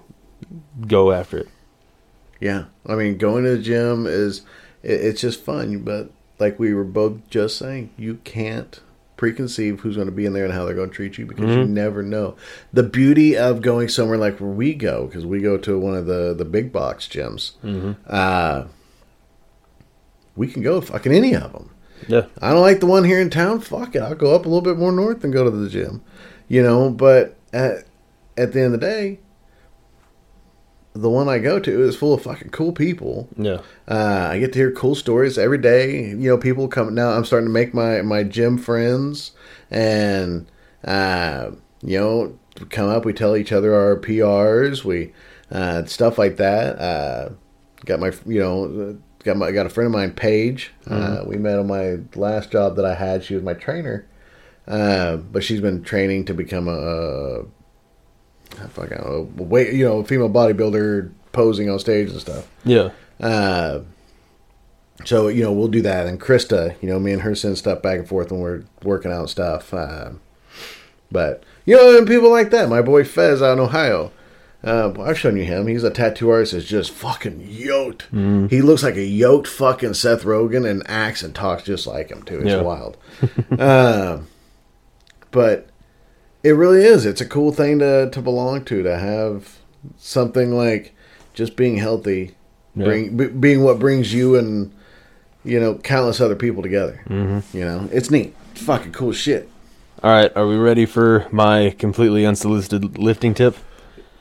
[0.87, 1.49] go after it.
[2.41, 4.43] Yeah, I mean, going to the gym is
[4.83, 8.81] it, it's just fun, but like we were both just saying, you can't
[9.17, 11.47] preconceive who's going to be in there and how they're going to treat you because
[11.57, 12.37] you never know.
[12.73, 16.07] The beauty of going somewhere like where we go, because we go to one of
[16.07, 17.53] the the big box gyms,
[18.07, 18.65] uh,
[20.37, 21.71] we can go fucking any of them.
[22.07, 23.59] Yeah, I don't like the one here in town.
[23.61, 26.01] Fuck it, I'll go up a little bit more north and go to the gym,
[26.47, 26.91] you know.
[26.91, 27.87] But at
[28.37, 29.19] at the end of the day,
[31.01, 33.29] the one I go to is full of fucking cool people.
[33.37, 36.09] yeah, Uh, I get to hear cool stories every day.
[36.09, 37.11] You know, people come now.
[37.11, 39.33] I'm starting to make my my gym friends,
[39.71, 40.47] and
[40.85, 41.51] uh,
[41.83, 42.39] you know,
[42.71, 43.05] come up.
[43.05, 44.85] We tell each other our PRs.
[44.85, 45.13] We
[45.53, 46.79] uh, stuff like that.
[46.79, 47.31] Uh,
[47.85, 50.73] got my you know got my got a friend of mine, Paige.
[50.91, 53.23] Uh, we met on my last job that I had.
[53.25, 54.07] She was my trainer,
[54.67, 57.45] uh, but she's been training to become a, a
[58.71, 62.49] fucking know, weight you know female bodybuilder posing on stage and stuff.
[62.65, 62.91] yeah,
[63.21, 63.81] Uh,
[65.05, 67.83] so you know we'll do that, and Krista, you know, me and her send stuff
[67.83, 69.73] back and forth when we're working out and stuff.
[69.73, 70.11] Uh,
[71.13, 72.69] but you know, and people like that.
[72.69, 74.11] My boy Fez out in Ohio.
[74.65, 75.69] Uh, I've shown you him.
[75.69, 76.53] He's a tattoo artist.
[76.53, 78.09] That's just fucking yoked.
[78.11, 82.25] He looks like a yoked fucking Seth Rogen and acts and talks just like him
[82.25, 82.41] too.
[82.41, 82.63] It's Yeah.
[82.63, 82.97] wild.
[83.57, 84.19] uh,
[85.31, 85.68] but
[86.43, 87.05] it really is.
[87.07, 88.83] It's a cool thing to to belong to.
[88.83, 89.59] To have
[89.97, 90.95] something like
[91.35, 92.35] just being healthy,
[92.75, 92.85] Yeah.
[92.85, 94.73] bring b- being what brings you and
[95.45, 97.01] you know countless other people together.
[97.09, 97.57] Mm-hmm.
[97.57, 98.35] You know, it's neat.
[98.53, 99.49] It's fucking cool shit.
[100.03, 103.57] All right, are we ready for my completely unsolicited lifting tip?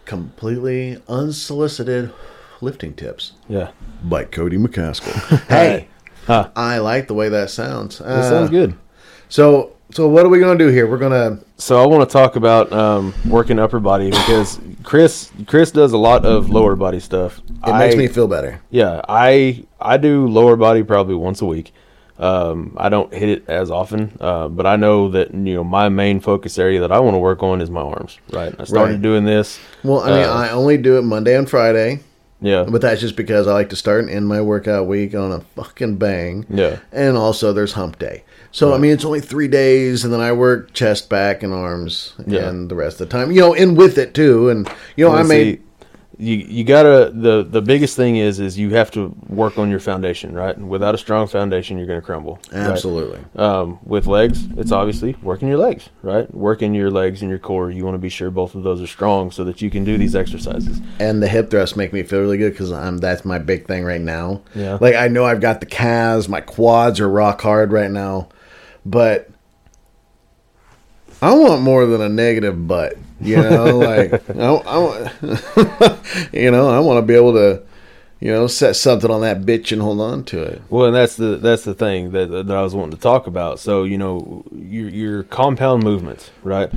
[0.05, 2.11] Completely unsolicited
[2.61, 3.69] lifting tips Yeah,
[4.03, 5.39] by Cody McCaskill.
[5.49, 5.87] hey,
[6.25, 6.49] Huh.
[6.55, 7.99] I like the way that sounds.
[7.99, 8.75] that Uh, sounds good.
[9.29, 10.87] So, so what are we gonna do here?
[10.87, 15.71] We're gonna So I want to talk about um, working upper body because Chris Chris
[15.71, 17.41] does a lot of lower body stuff.
[17.65, 18.61] It makes me feel better.
[18.69, 21.73] Yeah, I I do lower body probably once a week.
[22.19, 25.87] Um, I don't hit it as often, uh, but I know that you know my
[25.89, 28.17] main focus area that I want to work on is my arms.
[28.31, 28.55] Right.
[28.59, 29.01] I started Right.
[29.01, 29.59] doing this.
[29.83, 31.99] Well, I mean, Uh, I only do it Monday and Friday,
[32.41, 32.65] Yeah.
[32.67, 35.41] but that's just because I like to start and end my workout week on a
[35.55, 36.47] fucking bang.
[36.49, 36.77] Yeah.
[36.91, 38.23] And also, there's hump day.
[38.51, 42.13] So I mean, it's only three days, and then I work chest, back, and arms,
[42.25, 42.47] Yeah.
[42.47, 44.49] and the rest of the time, you know, and with it too.
[44.49, 45.61] And you know, I Well, made see,
[46.19, 49.79] you you gotta the the biggest thing is is you have to work on your
[49.79, 50.57] foundation, right?
[50.57, 52.39] Without a strong foundation, you're gonna crumble.
[52.51, 52.61] right?
[52.61, 53.19] absolutely.
[53.35, 56.33] Um, with legs, it's obviously working your legs, right?
[56.33, 57.69] Working your legs and your core.
[57.69, 59.95] You want to be sure both of those are strong so that you can do
[59.99, 60.81] these exercises.
[60.99, 63.83] and the hip thrusts make me feel really good because I'm that's my big thing
[63.83, 64.41] right now.
[64.55, 64.79] Yeah.
[64.81, 68.29] like I know I've got the calves, my quads are rock hard right now,
[68.89, 69.29] but
[71.21, 72.97] I want more than a negative butt.
[73.19, 75.13] You know, like I, I want,
[76.33, 77.63] you know, I want to be able to,
[78.19, 80.61] you know, set something on that bitch and hold on to it.
[80.69, 83.59] Well, and that's the that's the thing that, that I was wanting to talk about.
[83.59, 86.69] So you know your your compound movements, right?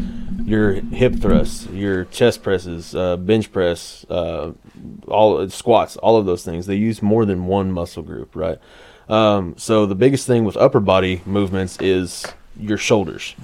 [0.43, 4.53] Your hip thrusts, your chest presses, uh, bench press, uh,
[5.07, 6.67] all squats, all of those things.
[6.67, 8.59] They use more than one muscle group, right?
[9.11, 12.25] Um, so the biggest thing with upper body movements is
[12.57, 13.35] your shoulders.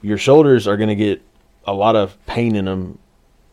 [0.00, 1.20] Your shoulders are going to get
[1.66, 2.98] a lot of pain in them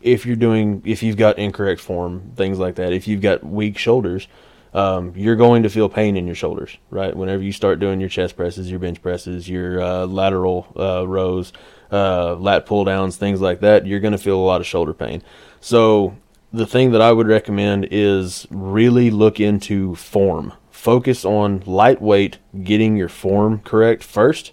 [0.02, 2.94] if you're doing if you've got incorrect form things like that.
[2.94, 4.28] If you've got weak shoulders
[4.74, 7.14] um, you're going to feel pain in your shoulders right?
[7.14, 11.52] Whenever you start doing your chest presses your bench presses your uh, lateral uh, rows
[11.92, 14.94] uh, lat pull downs things like that you're going to feel a lot of shoulder
[14.94, 15.22] pain.
[15.60, 16.16] So
[16.54, 22.96] the thing that i would recommend is really look into form focus on lightweight getting
[22.96, 24.52] your form correct first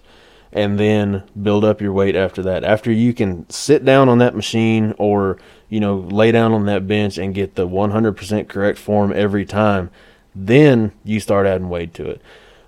[0.51, 2.63] and then build up your weight after that.
[2.63, 5.37] After you can sit down on that machine or
[5.69, 9.91] you know lay down on that bench and get the 100% correct form every time,
[10.33, 12.21] then you start adding weight to it.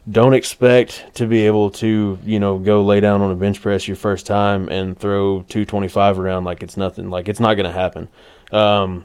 [0.09, 3.87] Don't expect to be able to, you know, go lay down on a bench press
[3.87, 7.09] your first time and throw 225 around like it's nothing.
[7.09, 8.07] Like it's not going to happen.
[8.51, 9.03] Um,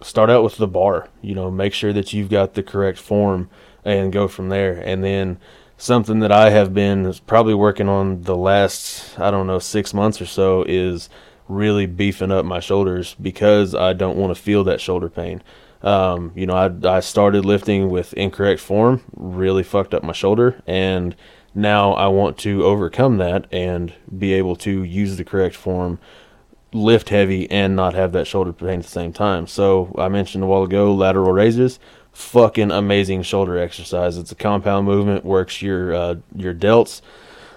[0.00, 3.48] start out with the bar, you know, make sure that you've got the correct form
[3.84, 4.72] and go from there.
[4.72, 5.38] And then
[5.76, 10.20] something that I have been probably working on the last, I don't know, six months
[10.20, 11.08] or so is
[11.48, 15.42] really beefing up my shoulders because I don't want to feel that shoulder pain.
[15.82, 20.62] Um, you know, I, I started lifting with incorrect form, really fucked up my shoulder,
[20.66, 21.14] and
[21.54, 25.98] now I want to overcome that and be able to use the correct form,
[26.72, 29.46] lift heavy, and not have that shoulder pain at the same time.
[29.46, 31.78] So I mentioned a while ago lateral raises,
[32.14, 34.16] fucking amazing shoulder exercise.
[34.16, 37.02] It's a compound movement, works your uh, your delts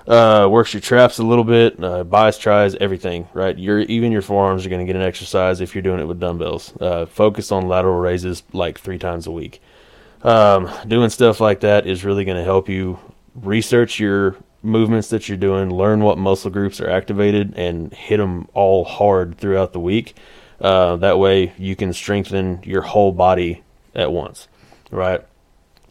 [0.08, 3.58] uh, works your traps a little bit, uh, bis tris, everything, right?
[3.58, 6.20] Your even your forearms are going to get an exercise if you're doing it with
[6.20, 6.74] dumbbells.
[6.80, 9.62] Uh, focus on lateral raises like three times a week.
[10.24, 12.99] Um, doing stuff like that is really going to help you
[13.36, 18.47] research your movements that you're doing, learn what muscle groups are activated, and hit them
[18.53, 20.16] all hard throughout the week.
[20.60, 23.62] Uh, that way, you can strengthen your whole body
[23.98, 24.48] at once,
[24.91, 25.26] right?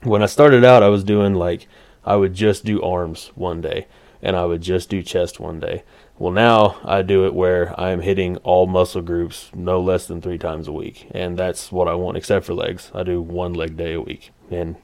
[0.03, 1.69] When I started out, I was doing like
[2.05, 3.87] I would just do arms one day
[4.23, 5.83] and I would just do chest one day.
[6.19, 10.39] Well, now I do it where I'm hitting all muscle groups no less than three
[10.39, 12.91] times a week, and that's what I want, except for legs.
[12.95, 14.77] I do one leg day a week, and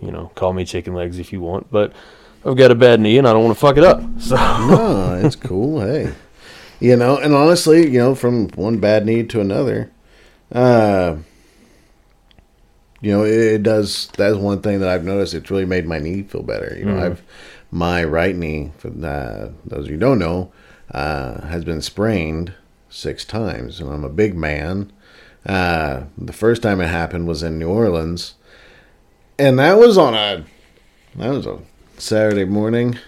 [0.00, 1.92] you know, call me chicken legs if you want, but
[2.44, 4.02] I've got a bad knee and I don't want to fuck it up.
[4.20, 5.80] So no, it's cool.
[5.82, 6.14] Hey,
[6.78, 9.90] you know, and honestly, you know, from one bad knee to another,
[10.50, 11.16] uh,
[13.00, 14.08] you know, it, it does.
[14.16, 15.34] That's one thing that I've noticed.
[15.34, 16.74] It's really made my knee feel better.
[16.78, 17.02] You know, Mm.
[17.02, 17.22] I've
[17.72, 20.50] my right knee, for uh, those of you who don't know,
[20.92, 22.52] uh, has been sprained
[22.88, 24.92] six times, and I'm a big man.
[25.46, 28.34] Uh, the first time it happened was in New Orleans,
[29.38, 30.44] and that was on a
[31.16, 31.58] that was a
[31.96, 32.98] Saturday morning,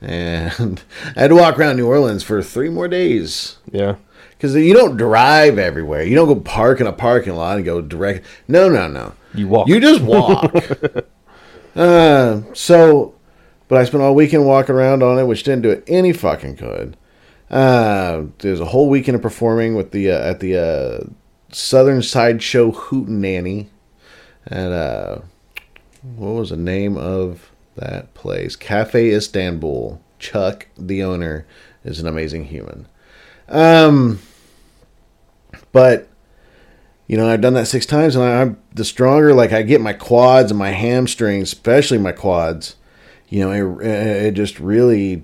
[0.00, 0.82] and
[1.16, 3.96] I had to walk around New Orleans for three more days yeah,
[4.30, 6.02] because you don't drive everywhere.
[6.02, 8.24] You don't go park in a parking lot and go direct.
[8.46, 9.14] No, no, no.
[9.34, 9.68] You walk.
[9.68, 10.54] You just walk.
[11.76, 13.14] uh, so,
[13.66, 16.56] but I spent all weekend walking around on it, which didn't do it any fucking
[16.56, 16.96] good.
[17.50, 21.04] Uh, there's a whole weekend of performing with the uh, at the uh,
[21.50, 23.68] Southern Sideshow Hootenanny,
[24.46, 25.18] and uh,
[26.16, 27.47] what was the name of
[27.80, 28.56] that place?
[28.56, 30.00] Cafe Istanbul.
[30.18, 31.46] Chuck, the owner,
[31.84, 32.86] is an amazing human.
[33.48, 34.18] Um,
[35.72, 36.08] but
[37.06, 39.32] you know, I've done that six times, and I, I'm the stronger.
[39.34, 42.76] Like I get my quads and my hamstrings, especially my quads.
[43.28, 43.86] You know, it,
[44.26, 45.22] it just really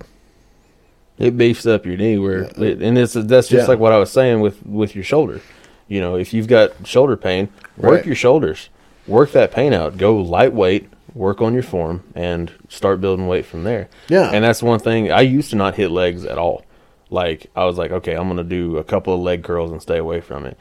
[1.18, 2.18] it beefs up your knee.
[2.18, 3.66] Where it, and it's that's just Yeah.
[3.66, 5.40] like what I was saying with with your shoulder.
[5.88, 8.06] You know, if you've got shoulder pain, work Right.
[8.06, 8.70] your shoulders,
[9.06, 9.98] work that pain out.
[9.98, 13.88] Go lightweight, work on your form, and start building weight from there.
[14.08, 14.30] Yeah.
[14.30, 16.64] and that's one thing I used to not hit legs at all.
[17.10, 19.98] Like I was like, okay, I'm gonna do a couple of leg curls and stay
[19.98, 20.58] away from it.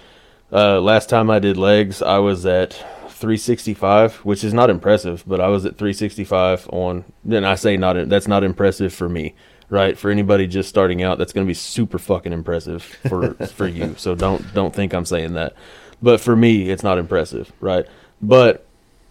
[0.52, 2.74] Uh, last time I did legs, I was at
[3.10, 7.06] 365, which is not impressive, but I was at 365 on.
[7.24, 9.34] Then I say not that's not impressive for me,
[9.70, 9.98] right?
[9.98, 13.96] For anybody just starting out, that's going to be super fucking impressive for for you.
[13.98, 15.56] So don't don't think I'm saying that,
[16.02, 17.86] but for me, it's not impressive, right?
[18.22, 18.68] But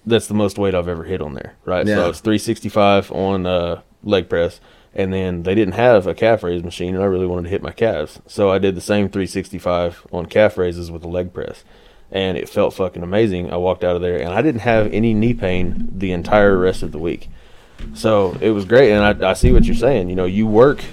[0.07, 1.87] that's the most weight I've ever hit on there, right?
[1.87, 1.97] Yeah.
[1.97, 4.61] So it's 365 on uh, leg press,
[4.95, 7.63] and then they didn't have a calf raise machine, and I really wanted to hit
[7.63, 11.65] my calves, so I did the same 365 on calf raises with a leg press,
[12.11, 13.53] and it felt fucking amazing.
[13.53, 16.83] I walked out of there, and I didn't have any knee pain the entire rest
[16.83, 17.29] of the week,
[17.95, 18.93] so it was great.
[18.93, 20.09] And I, I see what you're saying.
[20.09, 20.85] You know, you work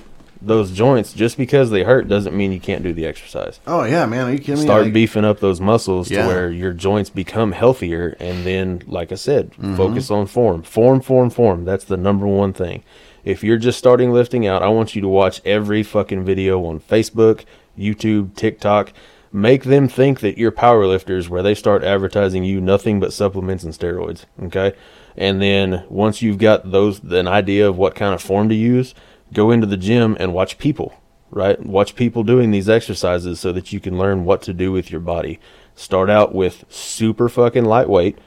[0.41, 4.05] those joints just because they hurt doesn't mean you can't do the exercise Oh yeah,
[4.05, 4.27] man.
[4.27, 4.61] Are you kidding me?
[4.61, 6.21] start Like, beefing up those muscles Yeah.
[6.23, 9.75] to where your joints become healthier and then like i said Mm-hmm.
[9.75, 12.83] focus on form form form form that's the number one thing
[13.25, 16.79] if you're just starting lifting out i want you to watch every fucking video on
[16.79, 17.43] facebook
[17.77, 18.93] youtube tiktok
[19.31, 23.63] make them think that you're power lifters where they start advertising you nothing but supplements
[23.63, 24.73] and steroids okay
[25.17, 28.95] and then once you've got those an idea of what kind of form to use
[29.33, 30.99] go into the gym and watch people
[31.31, 31.63] right?
[31.65, 35.01] Watch people doing these exercises so that you can learn what to do with your
[35.01, 35.39] body.
[35.75, 38.17] Start out with super fucking lightweight,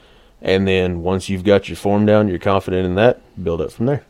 [0.41, 3.87] and then once you've got your form down, you're confident in that, build up from
[3.87, 4.05] there.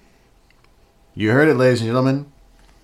[1.15, 2.27] You heard it, ladies and gentlemen.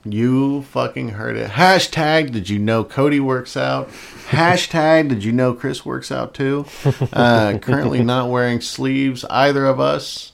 [0.04, 1.50] You fucking heard it.
[1.50, 3.88] Hashtag did you know Cody works out?
[4.28, 6.66] Hashtag did you know Chris works out too?
[7.12, 10.32] Uh, currently not wearing sleeves, either of us.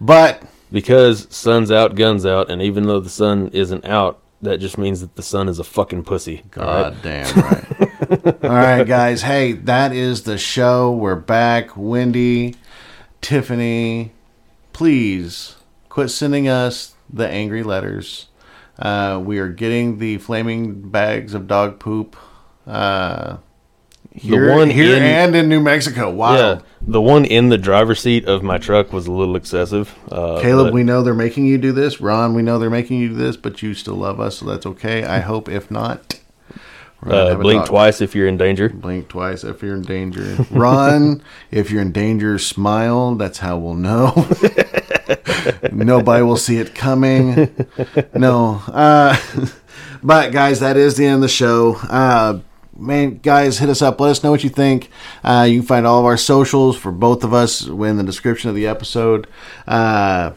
[0.00, 0.42] But
[0.72, 5.00] because sun's out, guns out, and even though the sun isn't out, that just means
[5.00, 6.42] that the sun is a fucking pussy.
[6.56, 6.82] all right?
[6.82, 7.64] God damn right.
[8.44, 9.22] All right, guys.
[9.22, 10.90] Hey, that is the show.
[10.90, 11.76] We're back.
[11.76, 12.56] Wendy,
[13.20, 14.12] Tiffany,
[14.72, 15.56] please
[15.88, 18.28] quit sending us the angry letters.
[18.78, 22.16] Uh, we are getting the flaming bags of dog poop.
[22.66, 23.36] Uh,
[24.12, 26.10] here, one here in- and in New Mexico.
[26.10, 26.34] Wow.
[26.36, 29.94] Yeah, the one in the driver's seat of my truck was a little excessive.
[30.10, 32.00] Uh, Caleb, but- we know they're making you do this.
[32.00, 34.66] Ron, we know they're making you do this, but you still love us, so that's
[34.66, 35.04] okay.
[35.04, 36.18] I hope if not,
[37.06, 38.68] uh, blink twice if you're in danger.
[38.68, 40.44] Blink twice if you're in danger.
[40.50, 42.38] Run if you're in danger.
[42.38, 43.14] Smile.
[43.14, 44.26] That's how we'll know.
[45.72, 47.54] Nobody will see it coming.
[48.14, 48.62] No.
[48.68, 49.16] Uh,
[50.02, 51.76] but guys, that is the end of the show.
[51.88, 52.40] Uh,
[52.80, 54.00] man, guys, hit us up.
[54.00, 54.90] Let us know what you think.
[55.22, 58.50] Uh, you can find all of our socials for both of us in the description
[58.50, 59.26] of the episode.
[59.66, 60.32] Uh,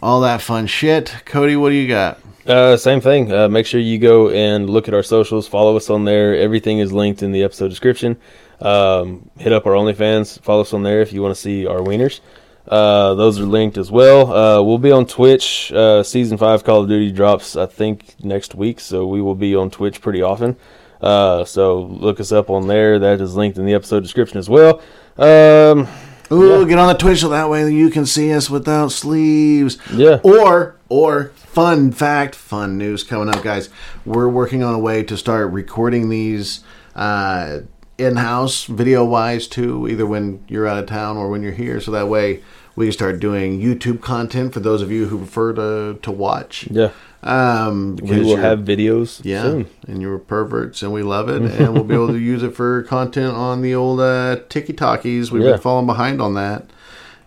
[0.00, 1.14] all that fun shit.
[1.24, 2.20] Cody, what do you got?
[2.46, 3.30] Uh, same thing.
[3.30, 5.46] Uh, make sure you go and look at our socials.
[5.46, 6.34] Follow us on there.
[6.36, 8.16] Everything is linked in the episode description.
[8.60, 10.40] Um, hit up our OnlyFans.
[10.40, 12.20] Follow us on there if you want to see our wieners.
[12.66, 14.32] Uh, those are linked as well.
[14.32, 15.72] Uh, we'll be on Twitch.
[15.72, 18.80] Uh, season five Call of Duty drops, I think, next week.
[18.80, 20.56] So we will be on Twitch pretty often.
[21.00, 22.98] Uh, so look us up on there.
[22.98, 24.80] That is linked in the episode description as well.
[25.16, 25.88] Um,
[26.30, 29.78] Ooh, get on the Twitch so that way you can see us without sleeves.
[29.92, 30.20] Yeah.
[30.22, 33.70] Or, or fun fact, fun news coming up, guys.
[34.04, 36.60] We're working on a way to start recording these
[36.94, 37.60] uh,
[37.96, 41.80] in-house, video-wise too, either when you're out of town or when you're here.
[41.80, 42.42] So that way
[42.76, 46.68] we can start doing YouTube content for those of you who prefer to to watch.
[46.70, 46.90] yeah.
[47.22, 49.66] Um, We will have videos yeah, soon.
[49.88, 52.82] and you're perverts, and we love it, and we'll be able to use it for
[52.84, 55.30] content on the old uh, TikTokies.
[55.30, 55.52] We've Yeah.
[55.52, 56.66] been falling behind on that,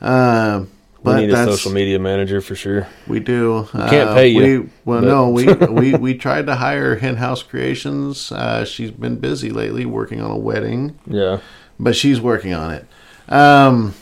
[0.01, 2.87] uh, We but need a social media manager for sure.
[3.05, 3.67] we do.
[3.73, 7.17] We can't pay you, We, well, but- no, we, we we tried to hire Hen
[7.17, 8.31] House Creations.
[8.31, 11.39] Uh, she's been busy lately working on a wedding, Yeah.
[11.79, 12.85] but she's working on it.
[13.27, 13.93] Um,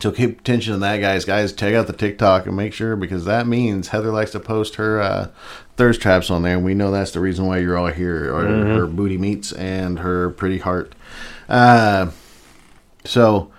[0.00, 1.24] so keep attention to that, guys.
[1.24, 4.76] Guys, check out the TikTok and make sure because that means Heather likes to post
[4.76, 5.28] her uh,
[5.76, 8.44] thirst traps on there, and we know that's the reason why you're all here, or
[8.46, 10.94] her booty meats and her pretty heart.
[11.48, 12.10] Uh,
[13.04, 13.50] so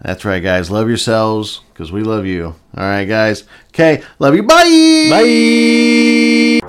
[0.00, 0.70] that's right, guys.
[0.70, 2.54] Love yourselves because we love you.
[2.76, 3.44] All right, guys.
[3.68, 4.42] Okay, love you.
[4.42, 5.08] Bye.
[5.10, 6.65] Bye.